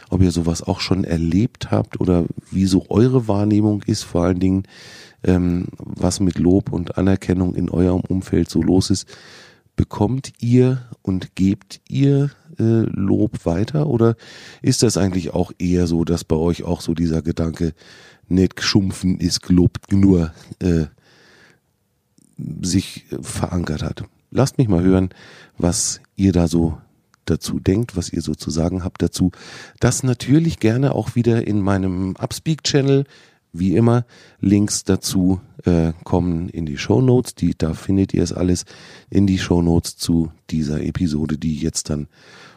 ob 0.09 0.21
ihr 0.21 0.31
sowas 0.31 0.61
auch 0.63 0.79
schon 0.79 1.03
erlebt 1.03 1.71
habt 1.71 1.99
oder 1.99 2.25
wie 2.51 2.65
so 2.65 2.85
eure 2.89 3.27
Wahrnehmung 3.27 3.83
ist, 3.85 4.03
vor 4.03 4.23
allen 4.23 4.39
Dingen, 4.39 4.63
ähm, 5.23 5.67
was 5.77 6.19
mit 6.19 6.37
Lob 6.37 6.71
und 6.71 6.97
Anerkennung 6.97 7.55
in 7.55 7.69
eurem 7.69 8.01
Umfeld 8.01 8.49
so 8.49 8.61
los 8.61 8.89
ist. 8.89 9.07
Bekommt 9.75 10.33
ihr 10.39 10.83
und 11.01 11.35
gebt 11.35 11.81
ihr 11.89 12.29
äh, 12.59 12.83
Lob 12.83 13.45
weiter 13.45 13.87
oder 13.87 14.15
ist 14.61 14.83
das 14.83 14.97
eigentlich 14.97 15.33
auch 15.33 15.51
eher 15.57 15.87
so, 15.87 16.03
dass 16.03 16.23
bei 16.23 16.35
euch 16.35 16.63
auch 16.63 16.81
so 16.81 16.93
dieser 16.93 17.21
Gedanke, 17.21 17.73
nicht 18.27 18.55
geschumpfen 18.55 19.19
ist 19.19 19.41
gelobt 19.41 19.91
nur 19.91 20.31
äh, 20.59 20.85
sich 22.61 23.05
verankert 23.21 23.83
hat? 23.83 24.03
Lasst 24.31 24.57
mich 24.57 24.67
mal 24.67 24.83
hören, 24.83 25.09
was 25.57 26.01
ihr 26.15 26.31
da 26.31 26.47
so 26.47 26.77
dazu 27.25 27.59
denkt, 27.59 27.95
was 27.95 28.11
ihr 28.11 28.21
so 28.21 28.35
zu 28.35 28.49
sagen 28.49 28.83
habt 28.83 29.01
dazu. 29.01 29.31
Das 29.79 30.03
natürlich 30.03 30.59
gerne 30.59 30.93
auch 30.95 31.15
wieder 31.15 31.47
in 31.47 31.61
meinem 31.61 32.15
Upspeak-Channel. 32.15 33.05
Wie 33.51 33.75
immer, 33.75 34.05
Links 34.39 34.83
dazu 34.83 35.39
äh, 35.65 35.93
kommen 36.03 36.49
in 36.49 36.65
die 36.65 36.77
Show 36.77 37.01
Notes. 37.01 37.35
Die, 37.35 37.55
da 37.55 37.73
findet 37.73 38.13
ihr 38.13 38.23
es 38.23 38.33
alles 38.33 38.65
in 39.09 39.27
die 39.27 39.37
Show 39.37 39.61
Notes 39.61 39.95
zu 39.95 40.31
dieser 40.49 40.81
Episode, 40.81 41.37
die 41.37 41.55
jetzt 41.57 41.89
dann 41.89 42.07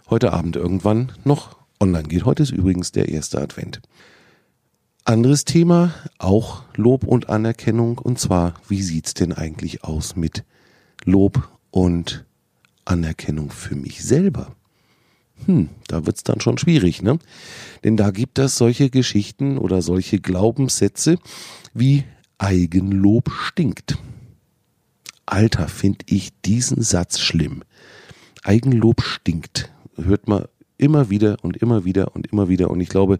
heute 0.08 0.32
Abend 0.32 0.56
irgendwann 0.56 1.12
noch 1.24 1.56
online 1.80 2.08
geht. 2.08 2.24
Heute 2.24 2.42
ist 2.42 2.52
übrigens 2.52 2.92
der 2.92 3.08
erste 3.08 3.40
Advent. 3.40 3.80
Anderes 5.04 5.44
Thema, 5.44 5.94
auch 6.18 6.62
Lob 6.74 7.04
und 7.04 7.28
Anerkennung. 7.28 7.98
Und 7.98 8.18
zwar, 8.18 8.54
wie 8.68 8.82
sieht's 8.82 9.14
denn 9.14 9.32
eigentlich 9.32 9.84
aus 9.84 10.16
mit 10.16 10.44
Lob 11.04 11.48
und 11.70 12.24
Anerkennung 12.86 13.50
für 13.50 13.76
mich 13.76 14.02
selber. 14.02 14.56
Hm, 15.44 15.68
da 15.88 16.06
wird's 16.06 16.24
dann 16.24 16.40
schon 16.40 16.56
schwierig, 16.56 17.02
ne? 17.02 17.18
Denn 17.84 17.96
da 17.96 18.10
gibt 18.10 18.38
es 18.38 18.56
solche 18.56 18.88
Geschichten 18.88 19.58
oder 19.58 19.82
solche 19.82 20.18
Glaubenssätze 20.18 21.18
wie 21.74 22.04
Eigenlob 22.38 23.30
stinkt. 23.30 23.98
Alter, 25.26 25.68
finde 25.68 26.04
ich 26.08 26.30
diesen 26.44 26.82
Satz 26.82 27.18
schlimm. 27.18 27.62
Eigenlob 28.44 29.02
stinkt. 29.02 29.70
Hört 29.96 30.28
man 30.28 30.46
immer 30.78 31.10
wieder 31.10 31.36
und 31.42 31.56
immer 31.56 31.84
wieder 31.84 32.14
und 32.14 32.28
immer 32.28 32.48
wieder. 32.48 32.70
Und 32.70 32.80
ich 32.80 32.88
glaube, 32.88 33.18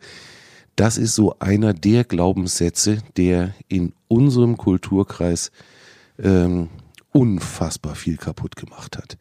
das 0.77 0.99
ist 0.99 1.15
so 1.15 1.39
einer 1.39 1.73
der 1.73 2.05
Glaubenssätze, 2.05 3.03
der 3.17 3.55
in 3.69 3.93
unserem 4.09 4.57
Kulturkreis 4.57 5.51
ähm, 6.23 6.69
unfassbar 7.17 7.95
viel 7.95 8.19
kaputt 8.19 8.57
gemacht 8.57 8.99
hat. 8.99 9.17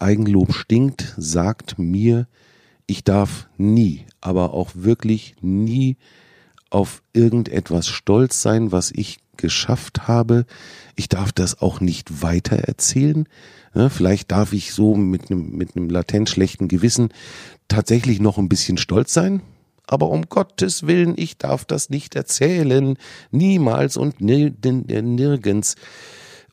Eigenlob 0.00 0.52
stinkt, 0.52 1.14
sagt 1.16 1.78
mir, 1.78 2.26
ich 2.88 3.04
darf 3.04 3.48
nie, 3.56 4.06
aber 4.20 4.54
auch 4.54 4.70
wirklich 4.74 5.36
nie 5.40 5.96
auf 6.68 7.00
irgendetwas 7.12 7.86
stolz 7.86 8.42
sein, 8.42 8.72
was 8.72 8.90
ich 8.90 9.20
geschafft 9.36 10.08
habe. 10.08 10.46
Ich 10.96 11.08
darf 11.08 11.30
das 11.30 11.62
auch 11.62 11.80
nicht 11.80 12.22
weiter 12.22 12.56
erzählen. 12.56 13.28
Vielleicht 13.88 14.32
darf 14.32 14.52
ich 14.52 14.72
so 14.72 14.96
mit 14.96 15.30
einem, 15.30 15.52
mit 15.52 15.76
einem 15.76 15.90
latent 15.90 16.28
schlechten 16.28 16.66
Gewissen 16.66 17.10
tatsächlich 17.68 18.18
noch 18.18 18.38
ein 18.38 18.48
bisschen 18.48 18.78
stolz 18.78 19.12
sein 19.14 19.42
aber 19.88 20.10
um 20.10 20.28
Gottes 20.28 20.86
Willen, 20.86 21.14
ich 21.16 21.38
darf 21.38 21.64
das 21.64 21.88
nicht 21.88 22.14
erzählen, 22.14 22.96
niemals 23.30 23.96
und 23.96 24.20
nir 24.20 24.52
nirgends 24.62 25.76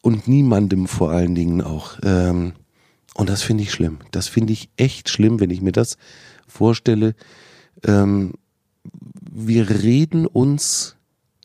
und 0.06 0.28
niemandem 0.28 0.88
vor 0.88 1.10
allen 1.10 1.34
Dingen 1.34 1.62
auch. 1.62 1.98
Ähm, 2.04 2.54
und 3.16 3.28
das 3.28 3.42
finde 3.42 3.64
ich 3.64 3.72
schlimm. 3.72 3.98
Das 4.12 4.28
finde 4.28 4.54
ich 4.54 4.70
echt 4.78 5.10
schlimm, 5.10 5.40
wenn 5.40 5.50
ich 5.50 5.62
mir 5.62 5.72
das 5.72 5.98
vorstelle. 6.48 7.16
Ähm, 7.84 8.34
wir 9.32 9.68
reden 9.68 10.28
uns 10.28 10.96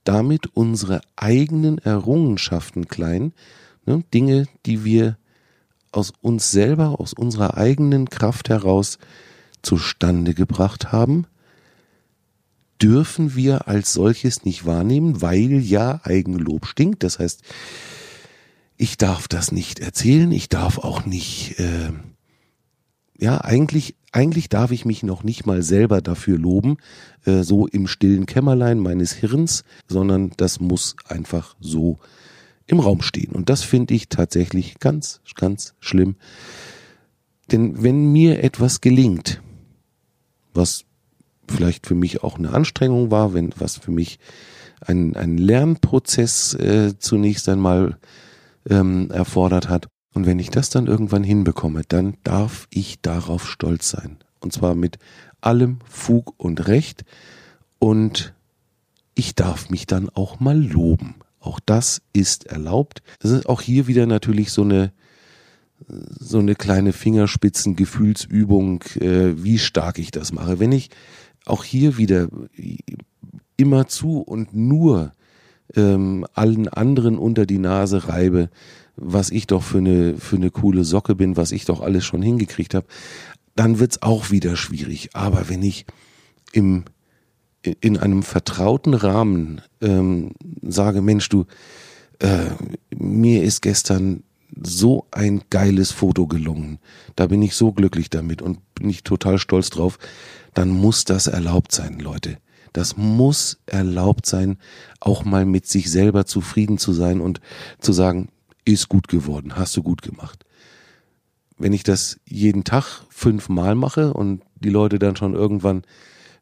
damit 0.04 0.54
unsere 0.54 1.00
eigenen 1.16 1.78
Errungenschaften 1.78 2.86
klein, 2.86 3.32
ne? 3.86 4.04
Dinge, 4.12 4.46
die 4.66 4.84
wir 4.84 5.16
aus 5.90 6.12
uns 6.20 6.50
selber, 6.50 7.00
aus 7.00 7.14
unserer 7.14 7.56
eigenen 7.56 8.10
Kraft 8.10 8.50
heraus 8.50 8.98
zustande 9.62 10.34
gebracht 10.34 10.92
haben, 10.92 11.26
dürfen 12.82 13.34
wir 13.34 13.68
als 13.68 13.94
solches 13.94 14.44
nicht 14.44 14.66
wahrnehmen, 14.66 15.22
weil 15.22 15.60
ja 15.60 16.00
Eigenlob 16.04 16.66
stinkt. 16.66 17.02
Das 17.04 17.18
heißt, 17.18 17.42
ich 18.80 18.96
darf 18.96 19.28
das 19.28 19.52
nicht 19.52 19.78
erzählen, 19.78 20.32
ich 20.32 20.48
darf 20.48 20.78
auch 20.78 21.04
nicht, 21.04 21.60
äh, 21.60 21.92
ja, 23.18 23.38
eigentlich, 23.42 23.94
eigentlich 24.10 24.48
darf 24.48 24.70
ich 24.70 24.86
mich 24.86 25.02
noch 25.02 25.22
nicht 25.22 25.44
mal 25.44 25.62
selber 25.62 26.00
dafür 26.00 26.38
loben, 26.38 26.78
äh, 27.26 27.42
so 27.42 27.66
im 27.66 27.86
stillen 27.86 28.24
Kämmerlein 28.24 28.78
meines 28.78 29.12
Hirns, 29.12 29.64
sondern 29.86 30.32
das 30.38 30.60
muss 30.60 30.96
einfach 31.06 31.56
so 31.60 31.98
im 32.66 32.80
Raum 32.80 33.02
stehen. 33.02 33.32
Und 33.32 33.50
das 33.50 33.62
finde 33.62 33.92
ich 33.92 34.08
tatsächlich 34.08 34.78
ganz, 34.78 35.20
ganz 35.34 35.74
schlimm. 35.78 36.16
Denn 37.52 37.82
wenn 37.82 38.10
mir 38.10 38.42
etwas 38.42 38.80
gelingt, 38.80 39.42
was 40.54 40.86
vielleicht 41.46 41.86
für 41.86 41.94
mich 41.94 42.22
auch 42.22 42.38
eine 42.38 42.54
Anstrengung 42.54 43.10
war, 43.10 43.34
wenn 43.34 43.52
was 43.58 43.76
für 43.76 43.90
mich 43.90 44.18
ein, 44.80 45.16
ein 45.16 45.36
Lernprozess 45.36 46.54
äh, 46.54 46.94
zunächst 46.98 47.46
einmal 47.50 47.98
ähm, 48.68 49.10
erfordert 49.10 49.68
hat. 49.68 49.88
Und 50.12 50.26
wenn 50.26 50.38
ich 50.38 50.50
das 50.50 50.70
dann 50.70 50.86
irgendwann 50.86 51.24
hinbekomme, 51.24 51.82
dann 51.88 52.16
darf 52.24 52.66
ich 52.70 53.00
darauf 53.00 53.48
stolz 53.48 53.90
sein. 53.90 54.18
Und 54.40 54.52
zwar 54.52 54.74
mit 54.74 54.98
allem 55.40 55.78
Fug 55.88 56.34
und 56.36 56.66
Recht. 56.66 57.04
Und 57.78 58.34
ich 59.14 59.34
darf 59.34 59.70
mich 59.70 59.86
dann 59.86 60.08
auch 60.08 60.40
mal 60.40 60.60
loben. 60.60 61.16
Auch 61.40 61.60
das 61.64 62.02
ist 62.12 62.46
erlaubt. 62.46 63.02
Das 63.20 63.30
ist 63.30 63.48
auch 63.48 63.60
hier 63.60 63.86
wieder 63.86 64.06
natürlich 64.06 64.52
so 64.52 64.62
eine 64.62 64.92
so 65.88 66.38
eine 66.38 66.54
kleine 66.54 66.92
Fingerspitzengefühlsübung, 66.92 68.82
äh, 69.00 69.42
wie 69.42 69.58
stark 69.58 69.98
ich 69.98 70.10
das 70.10 70.30
mache. 70.32 70.60
Wenn 70.60 70.72
ich 70.72 70.90
auch 71.46 71.64
hier 71.64 71.96
wieder 71.96 72.28
immer 73.56 73.88
zu 73.88 74.20
und 74.20 74.54
nur 74.54 75.12
ähm, 75.76 76.26
allen 76.34 76.68
anderen 76.68 77.18
unter 77.18 77.46
die 77.46 77.58
Nase 77.58 78.08
reibe, 78.08 78.50
was 78.96 79.30
ich 79.30 79.46
doch 79.46 79.62
für 79.62 79.78
eine, 79.78 80.16
für 80.16 80.36
eine 80.36 80.50
coole 80.50 80.84
Socke 80.84 81.14
bin, 81.14 81.36
was 81.36 81.52
ich 81.52 81.64
doch 81.64 81.80
alles 81.80 82.04
schon 82.04 82.22
hingekriegt 82.22 82.74
habe, 82.74 82.86
dann 83.56 83.78
wird's 83.78 84.02
auch 84.02 84.30
wieder 84.30 84.56
schwierig. 84.56 85.10
Aber 85.14 85.48
wenn 85.48 85.62
ich 85.62 85.86
im, 86.52 86.84
in 87.80 87.96
einem 87.96 88.22
vertrauten 88.22 88.94
Rahmen 88.94 89.60
ähm, 89.80 90.32
sage, 90.62 91.02
Mensch, 91.02 91.28
du, 91.28 91.46
äh, 92.18 92.50
mir 92.94 93.42
ist 93.42 93.62
gestern 93.62 94.22
so 94.62 95.06
ein 95.10 95.42
geiles 95.50 95.92
Foto 95.92 96.26
gelungen. 96.26 96.78
Da 97.16 97.26
bin 97.26 97.42
ich 97.42 97.54
so 97.54 97.72
glücklich 97.72 98.10
damit 98.10 98.42
und 98.42 98.58
bin 98.74 98.88
ich 98.90 99.04
total 99.04 99.38
stolz 99.38 99.70
drauf. 99.70 99.98
Dann 100.54 100.70
muss 100.70 101.04
das 101.04 101.28
erlaubt 101.28 101.72
sein, 101.72 101.98
Leute. 102.00 102.38
Das 102.72 102.96
muss 102.96 103.58
erlaubt 103.66 104.26
sein, 104.26 104.58
auch 105.00 105.24
mal 105.24 105.44
mit 105.44 105.66
sich 105.66 105.90
selber 105.90 106.26
zufrieden 106.26 106.78
zu 106.78 106.92
sein 106.92 107.20
und 107.20 107.40
zu 107.80 107.92
sagen, 107.92 108.28
ist 108.64 108.88
gut 108.88 109.08
geworden, 109.08 109.56
hast 109.56 109.76
du 109.76 109.82
gut 109.82 110.02
gemacht. 110.02 110.44
Wenn 111.58 111.72
ich 111.72 111.82
das 111.82 112.18
jeden 112.24 112.64
Tag 112.64 113.02
fünfmal 113.10 113.74
mache 113.74 114.14
und 114.14 114.42
die 114.56 114.70
Leute 114.70 114.98
dann 114.98 115.16
schon 115.16 115.34
irgendwann 115.34 115.82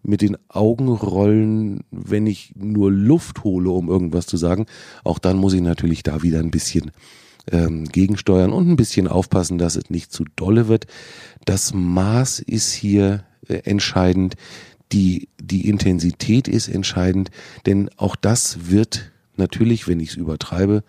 mit 0.03 0.23
den 0.23 0.37
Augen 0.49 0.89
rollen, 0.89 1.81
wenn 1.91 2.27
ich 2.27 2.53
nur 2.57 2.93
Luft 2.93 3.43
hole, 3.43 3.71
um 3.71 3.89
irgendwas 3.89 4.27
zu 4.27 4.37
sagen, 4.37 4.67
auch 5.05 5.19
dann 5.19 5.37
muss 5.37 5.55
ich 5.55 5.61
natürlich 5.61 6.03
da 6.03 6.23
wieder 6.23 6.39
ein 6.39 6.51
bisschen 6.51 6.93
ähm, 7.51 7.85
gegensteuern 7.85 8.53
und 8.53 8.69
ein 8.69 8.77
bisschen 8.77 9.09
aufpassen, 9.09 9.59
dass 9.59 9.77
es 9.77 9.91
nicht 9.91 10.13
zu 10.13 10.25
dolle 10.37 10.69
wird. 10.69 10.87
Das 11.45 11.75
Maß 11.75 12.41
ist 12.41 12.73
hier 12.73 13.25
äh, 13.49 13.63
entscheidend. 13.65 14.37
Die, 14.93 15.29
die 15.41 15.69
Intensität 15.69 16.49
ist 16.49 16.69
entscheidend, 16.69 17.31
denn 17.67 17.91
auch 17.97 18.17
das 18.17 18.71
wird 18.71 19.11
natürlich, 19.37 19.87
wenn 19.87 20.01
ich 20.01 20.11
es 20.11 20.17
übertreibe, 20.17 20.83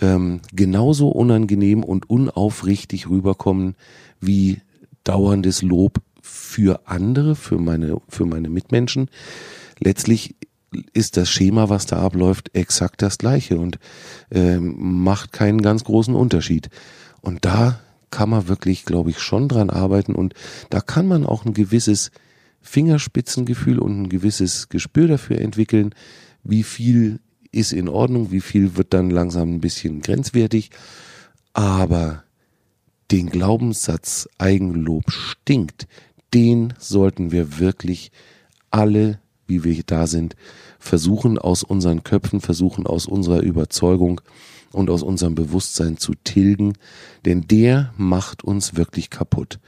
ähm, 0.00 0.40
genauso 0.52 1.08
unangenehm 1.08 1.84
und 1.84 2.08
unaufrichtig 2.08 3.08
rüberkommen 3.08 3.74
wie 4.20 4.60
dauerndes 5.04 5.62
Lob 5.62 6.00
für 6.20 6.80
andere, 6.86 7.36
für 7.36 7.58
meine, 7.58 8.00
für 8.08 8.26
meine 8.26 8.48
Mitmenschen. 8.48 9.08
Letztlich 9.78 10.34
ist 10.92 11.16
das 11.16 11.30
Schema, 11.30 11.68
was 11.68 11.86
da 11.86 11.98
abläuft, 11.98 12.50
exakt 12.54 13.02
das 13.02 13.18
gleiche 13.18 13.58
und 13.58 13.78
ähm, 14.30 15.02
macht 15.04 15.32
keinen 15.32 15.62
ganz 15.62 15.84
großen 15.84 16.14
Unterschied. 16.14 16.68
Und 17.20 17.44
da 17.44 17.80
kann 18.10 18.30
man 18.30 18.48
wirklich, 18.48 18.84
glaube 18.84 19.10
ich, 19.10 19.18
schon 19.18 19.48
dran 19.48 19.70
arbeiten 19.70 20.14
und 20.14 20.34
da 20.70 20.80
kann 20.80 21.06
man 21.06 21.24
auch 21.24 21.44
ein 21.44 21.54
gewisses 21.54 22.10
Fingerspitzengefühl 22.66 23.78
und 23.78 24.02
ein 24.02 24.08
gewisses 24.08 24.68
Gespür 24.68 25.08
dafür 25.08 25.40
entwickeln, 25.40 25.94
wie 26.44 26.62
viel 26.62 27.20
ist 27.52 27.72
in 27.72 27.88
Ordnung, 27.88 28.30
wie 28.30 28.40
viel 28.40 28.76
wird 28.76 28.92
dann 28.92 29.10
langsam 29.10 29.54
ein 29.54 29.60
bisschen 29.60 30.02
grenzwertig. 30.02 30.70
Aber 31.54 32.24
den 33.10 33.30
Glaubenssatz 33.30 34.28
Eigenlob 34.38 35.10
stinkt, 35.10 35.86
den 36.34 36.74
sollten 36.78 37.32
wir 37.32 37.58
wirklich 37.58 38.10
alle 38.70 39.20
wie 39.46 39.64
wir 39.64 39.82
da 39.84 40.06
sind, 40.06 40.36
versuchen 40.78 41.38
aus 41.38 41.62
unseren 41.62 42.04
Köpfen, 42.04 42.40
versuchen 42.40 42.86
aus 42.86 43.06
unserer 43.06 43.42
Überzeugung 43.42 44.20
und 44.72 44.90
aus 44.90 45.02
unserem 45.02 45.34
Bewusstsein 45.34 45.96
zu 45.96 46.12
tilgen, 46.24 46.74
denn 47.24 47.46
der 47.48 47.92
macht 47.96 48.44
uns 48.44 48.76
wirklich 48.76 49.10
kaputt. 49.10 49.58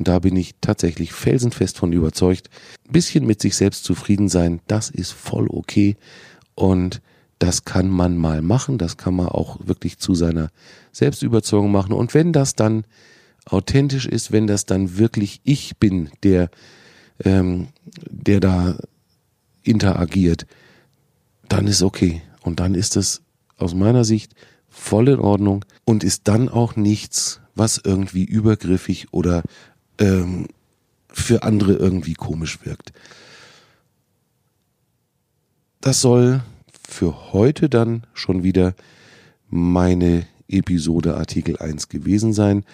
Und 0.00 0.08
da 0.08 0.18
bin 0.18 0.34
ich 0.34 0.54
tatsächlich 0.62 1.12
felsenfest 1.12 1.76
von 1.76 1.92
überzeugt. 1.92 2.48
Ein 2.88 2.92
bisschen 2.92 3.26
mit 3.26 3.42
sich 3.42 3.54
selbst 3.54 3.84
zufrieden 3.84 4.30
sein, 4.30 4.60
das 4.66 4.88
ist 4.88 5.12
voll 5.12 5.46
okay. 5.50 5.98
Und 6.54 7.02
das 7.38 7.66
kann 7.66 7.90
man 7.90 8.16
mal 8.16 8.40
machen, 8.40 8.78
das 8.78 8.96
kann 8.96 9.12
man 9.12 9.28
auch 9.28 9.58
wirklich 9.62 9.98
zu 9.98 10.14
seiner 10.14 10.48
Selbstüberzeugung 10.92 11.70
machen. 11.70 11.92
Und 11.92 12.14
wenn 12.14 12.32
das 12.32 12.54
dann 12.54 12.84
authentisch 13.44 14.06
ist, 14.06 14.32
wenn 14.32 14.46
das 14.46 14.64
dann 14.64 14.96
wirklich 14.96 15.42
ich 15.44 15.76
bin, 15.76 16.08
der, 16.22 16.48
ähm, 17.22 17.68
der 18.08 18.40
da 18.40 18.78
interagiert, 19.64 20.46
dann 21.50 21.66
ist 21.66 21.82
okay. 21.82 22.22
Und 22.40 22.58
dann 22.58 22.74
ist 22.74 22.96
es 22.96 23.20
aus 23.58 23.74
meiner 23.74 24.04
Sicht 24.04 24.32
voll 24.70 25.10
in 25.10 25.20
Ordnung 25.20 25.62
und 25.84 26.04
ist 26.04 26.26
dann 26.26 26.48
auch 26.48 26.74
nichts, 26.74 27.42
was 27.54 27.78
irgendwie 27.84 28.24
übergriffig 28.24 29.08
oder 29.10 29.42
ähm, 30.00 30.46
für 31.08 31.42
andere 31.42 31.74
irgendwie 31.74 32.14
komisch 32.14 32.64
wirkt. 32.64 32.92
Das 35.80 36.00
soll 36.00 36.42
für 36.82 37.32
heute 37.32 37.68
dann 37.68 38.06
schon 38.14 38.42
wieder 38.42 38.74
meine 39.48 40.26
Episode 40.50 41.16
Artikel 41.16 41.56
1 41.56 41.88
gewesen 41.88 42.32
sein. 42.32 42.64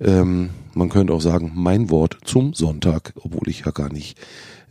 Ähm, 0.00 0.50
man 0.74 0.88
könnte 0.88 1.12
auch 1.12 1.20
sagen, 1.20 1.52
mein 1.54 1.90
Wort 1.90 2.18
zum 2.24 2.54
Sonntag, 2.54 3.12
obwohl 3.16 3.48
ich 3.48 3.64
ja 3.64 3.70
gar 3.70 3.92
nicht 3.92 4.18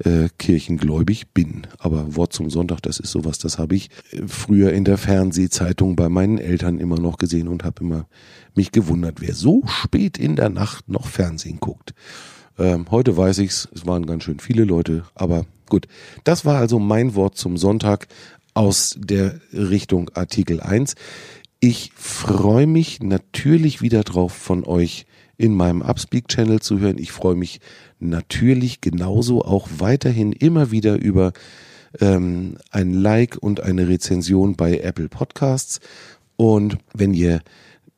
äh, 0.03 0.29
kirchengläubig 0.37 1.33
bin. 1.33 1.67
Aber 1.79 2.15
Wort 2.15 2.33
zum 2.33 2.49
Sonntag, 2.49 2.81
das 2.81 2.99
ist 2.99 3.11
sowas, 3.11 3.39
das 3.39 3.57
habe 3.57 3.75
ich 3.75 3.89
äh, 4.11 4.21
früher 4.27 4.73
in 4.73 4.85
der 4.85 4.97
Fernsehzeitung 4.97 5.95
bei 5.95 6.09
meinen 6.09 6.37
Eltern 6.37 6.79
immer 6.79 6.99
noch 6.99 7.17
gesehen 7.17 7.47
und 7.47 7.63
habe 7.63 7.83
immer 7.83 8.07
mich 8.55 8.71
gewundert, 8.71 9.21
wer 9.21 9.33
so 9.33 9.63
spät 9.65 10.17
in 10.17 10.35
der 10.35 10.49
Nacht 10.49 10.89
noch 10.89 11.07
Fernsehen 11.07 11.59
guckt. 11.59 11.93
Ähm, 12.57 12.85
heute 12.91 13.17
weiß 13.17 13.39
ich's, 13.39 13.67
es 13.73 13.85
waren 13.85 14.05
ganz 14.05 14.23
schön 14.23 14.39
viele 14.39 14.63
Leute, 14.63 15.03
aber 15.13 15.45
gut. 15.69 15.87
Das 16.23 16.45
war 16.45 16.57
also 16.57 16.79
mein 16.79 17.15
Wort 17.15 17.37
zum 17.37 17.57
Sonntag 17.57 18.07
aus 18.53 18.95
der 18.97 19.39
Richtung 19.51 20.09
Artikel 20.13 20.61
1. 20.61 20.95
Ich 21.67 21.89
freue 21.95 22.67
mich 22.67 23.01
natürlich 23.01 23.81
wieder 23.81 24.03
drauf, 24.03 24.33
von 24.33 24.65
euch 24.65 25.07
in 25.35 25.55
meinem 25.55 25.81
Upspeak-Channel 25.81 26.59
zu 26.59 26.77
hören. 26.77 26.99
Ich 26.99 27.11
freue 27.11 27.33
mich 27.33 27.59
natürlich 27.97 28.81
genauso 28.81 29.43
auch 29.43 29.67
weiterhin 29.79 30.31
immer 30.31 30.69
wieder 30.69 31.01
über 31.01 31.33
ähm, 31.99 32.59
ein 32.69 32.93
Like 32.93 33.37
und 33.39 33.61
eine 33.61 33.87
Rezension 33.87 34.55
bei 34.55 34.77
Apple 34.77 35.09
Podcasts. 35.09 35.79
Und 36.35 36.77
wenn 36.93 37.15
ihr 37.15 37.41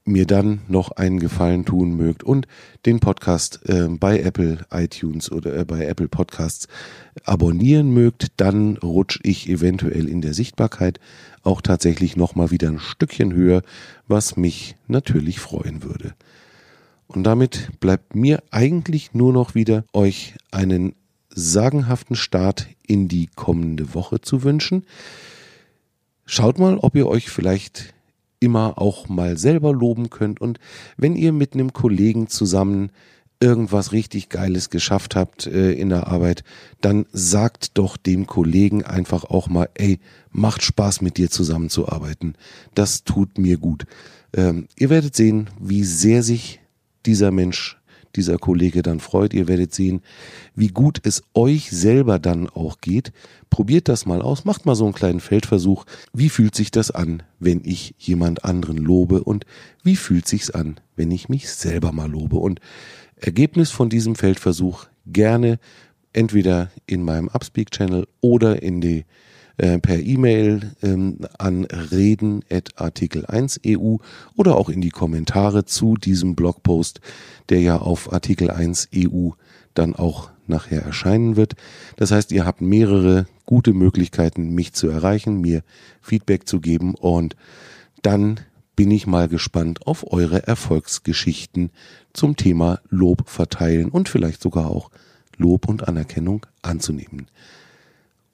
mir 0.08 0.26
dann 0.26 0.62
noch 0.68 0.92
einen 0.92 1.20
Gefallen 1.20 1.66
tun 1.66 1.96
mögt 1.96 2.24
und 2.24 2.48
den 2.86 3.00
Podcast 3.00 3.60
äh, 3.68 3.88
bei 3.90 4.20
Apple 4.20 4.66
iTunes 4.72 5.32
oder 5.32 5.56
äh, 5.58 5.66
bei 5.66 5.86
Apple 5.86 6.08
Podcasts 6.08 6.68
abonnieren 7.24 7.94
mögt, 7.94 8.28
dann 8.38 8.78
rutsche 8.78 9.20
ich 9.24 9.50
eventuell 9.50 10.08
in 10.08 10.22
der 10.22 10.34
Sichtbarkeit 10.34 11.00
auch 11.44 11.62
tatsächlich 11.62 12.16
noch 12.16 12.36
mal 12.36 12.52
wieder 12.52 12.70
ein 12.70 12.80
Stückchen 12.80 13.34
höher, 13.34 13.62
was 14.08 14.38
mich 14.38 14.76
natürlich 14.88 15.40
freuen 15.40 15.84
würde. 15.84 16.14
Und 17.08 17.24
damit 17.24 17.80
bleibt 17.80 18.16
mir 18.16 18.44
eigentlich 18.52 19.14
nur 19.14 19.32
noch 19.32 19.56
wieder 19.56 19.86
euch 19.94 20.36
einen 20.52 20.94
sagenhaften 21.30 22.16
Start 22.16 22.68
in 22.86 23.08
die 23.08 23.28
kommende 23.28 23.94
Woche 23.94 24.22
zu 24.22 24.44
wünschen. 24.44 24.86
Schaut 26.26 26.60
mal, 26.60 26.78
ob 26.78 26.96
ihr 26.96 27.08
euch 27.08 27.30
vielleicht 27.30 27.94
immer 28.40 28.78
auch 28.78 29.10
mal 29.10 29.38
selber 29.38 29.74
loben 29.74 30.10
könnt 30.10 30.42
und 30.42 30.60
wenn 30.98 31.16
ihr 31.16 31.32
mit 31.32 31.54
einem 31.54 31.74
Kollegen 31.74 32.28
zusammen 32.28 32.92
irgendwas 33.40 33.92
richtig 33.92 34.30
Geiles 34.30 34.70
geschafft 34.70 35.16
habt 35.16 35.46
äh, 35.46 35.72
in 35.72 35.90
der 35.90 36.08
Arbeit, 36.08 36.44
dann 36.82 37.06
sagt 37.12 37.78
doch 37.78 37.98
dem 37.98 38.26
Kollegen 38.26 38.84
einfach 38.84 39.26
auch 39.26 39.48
mal, 39.48 39.70
ey, 39.76 40.00
macht 40.32 40.64
Spaß 40.64 41.02
mit 41.02 41.18
dir 41.18 41.30
zusammenzuarbeiten. 41.30 42.36
Das 42.74 43.04
tut 43.04 43.38
mir 43.38 43.58
gut. 43.58 43.86
Ähm, 44.34 44.68
ihr 44.76 44.90
werdet 44.90 45.16
sehen, 45.16 45.50
wie 45.60 45.84
sehr 45.84 46.24
sich 46.24 46.60
dieser 47.06 47.32
Mensch 47.32 47.78
dieser 48.16 48.38
Kollege 48.38 48.82
dann 48.82 49.00
freut. 49.00 49.34
Ihr 49.34 49.48
werdet 49.48 49.74
sehen, 49.74 50.02
wie 50.56 50.70
gut 50.70 51.00
es 51.04 51.24
euch 51.34 51.70
selber 51.70 52.20
dann 52.20 52.50
auch 52.50 52.82
geht. 52.82 53.12
Probiert 53.50 53.88
das 53.88 54.06
mal 54.06 54.22
aus, 54.22 54.46
macht 54.46 54.66
mal 54.66 54.76
so 54.76 54.86
einen 54.86 54.94
kleinen 54.94 55.20
Feldversuch. 55.20 55.86
Wie 56.14 56.30
fühlt 56.30 56.56
sich 56.56 56.72
das 56.72 56.92
an, 56.92 57.24
wenn 57.40 57.62
ich 57.64 57.96
jemand 57.98 58.44
anderen 58.46 58.78
lobe 58.78 59.24
und 59.24 59.46
wie 59.84 59.96
fühlt 59.96 60.28
sich's 60.28 60.50
an, 60.50 60.80
wenn 60.96 61.12
ich 61.12 61.30
mich 61.30 61.50
selber 61.50 61.92
mal 61.92 62.10
lobe? 62.10 62.38
Und 62.38 62.60
Ergebnis 63.16 63.72
von 63.72 63.90
diesem 63.90 64.16
Feldversuch 64.16 64.86
gerne 65.06 65.60
entweder 66.14 66.72
in 66.86 67.04
meinem 67.04 67.30
Upspeak 67.30 67.72
Channel 67.72 68.08
oder 68.22 68.62
in 68.62 68.82
die 68.82 69.06
äh, 69.58 69.80
per 69.80 70.00
E-Mail 70.00 70.72
ähm, 70.82 71.18
an 71.38 71.66
reden.artikel1eu 71.66 74.00
oder 74.36 74.56
auch 74.56 74.70
in 74.70 74.80
die 74.82 74.92
Kommentare 74.92 75.66
zu 75.66 75.96
diesem 75.96 76.36
Blogpost, 76.36 77.02
der 77.50 77.60
ja 77.62 77.78
auf 77.78 78.14
Artikel 78.14 78.52
1 78.52 78.90
EU 78.96 79.32
dann 79.74 79.96
auch 79.96 80.30
nachher 80.48 80.82
erscheinen 80.82 81.36
wird. 81.36 81.56
Das 81.98 82.12
heißt, 82.12 82.32
ihr 82.32 82.46
habt 82.46 82.62
mehrere 82.62 83.28
gute 83.46 83.74
Möglichkeiten, 83.74 84.50
mich 84.50 84.74
zu 84.74 84.88
erreichen, 84.88 85.42
mir 85.42 85.64
Feedback 86.02 86.48
zu 86.48 86.60
geben 86.60 86.96
und 86.96 87.36
dann 88.02 88.40
bin 88.76 88.92
ich 88.92 89.08
mal 89.08 89.28
gespannt 89.28 89.88
auf 89.88 90.12
eure 90.14 90.48
Erfolgsgeschichten 90.48 91.72
zum 92.14 92.36
Thema 92.36 92.80
Lob 92.90 93.28
verteilen 93.28 93.90
und 93.90 94.08
vielleicht 94.08 94.42
sogar 94.42 94.70
auch 94.70 94.92
Lob 95.36 95.68
und 95.68 95.88
Anerkennung 95.88 96.46
anzunehmen. 96.62 97.28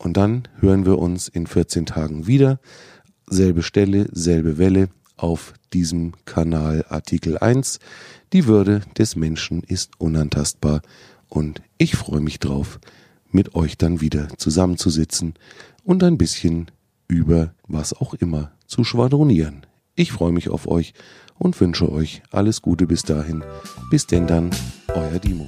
Und 0.03 0.17
dann 0.17 0.43
hören 0.59 0.85
wir 0.85 0.99
uns 0.99 1.29
in 1.29 1.47
14 1.47 1.85
Tagen 1.85 2.27
wieder. 2.27 2.59
Selbe 3.25 3.63
Stelle, 3.63 4.07
selbe 4.11 4.57
Welle 4.57 4.89
auf 5.15 5.53
diesem 5.71 6.11
Kanal 6.25 6.83
Artikel 6.89 7.37
1. 7.37 7.79
Die 8.33 8.45
Würde 8.45 8.81
des 8.97 9.15
Menschen 9.15 9.63
ist 9.63 9.91
unantastbar 9.99 10.81
und 11.29 11.61
ich 11.77 11.95
freue 11.95 12.19
mich 12.19 12.39
drauf, 12.39 12.81
mit 13.31 13.55
euch 13.55 13.77
dann 13.77 14.01
wieder 14.01 14.27
zusammenzusitzen 14.37 15.35
und 15.85 16.03
ein 16.03 16.17
bisschen 16.17 16.69
über 17.07 17.53
was 17.67 17.93
auch 17.93 18.13
immer 18.13 18.51
zu 18.67 18.83
schwadronieren. 18.83 19.65
Ich 19.95 20.11
freue 20.11 20.33
mich 20.33 20.49
auf 20.49 20.67
euch 20.67 20.93
und 21.39 21.59
wünsche 21.61 21.89
euch 21.89 22.23
alles 22.29 22.61
Gute 22.61 22.87
bis 22.87 23.03
dahin. 23.03 23.41
Bis 23.89 24.05
denn 24.05 24.27
dann, 24.27 24.49
euer 24.93 25.19
Dimo. 25.19 25.47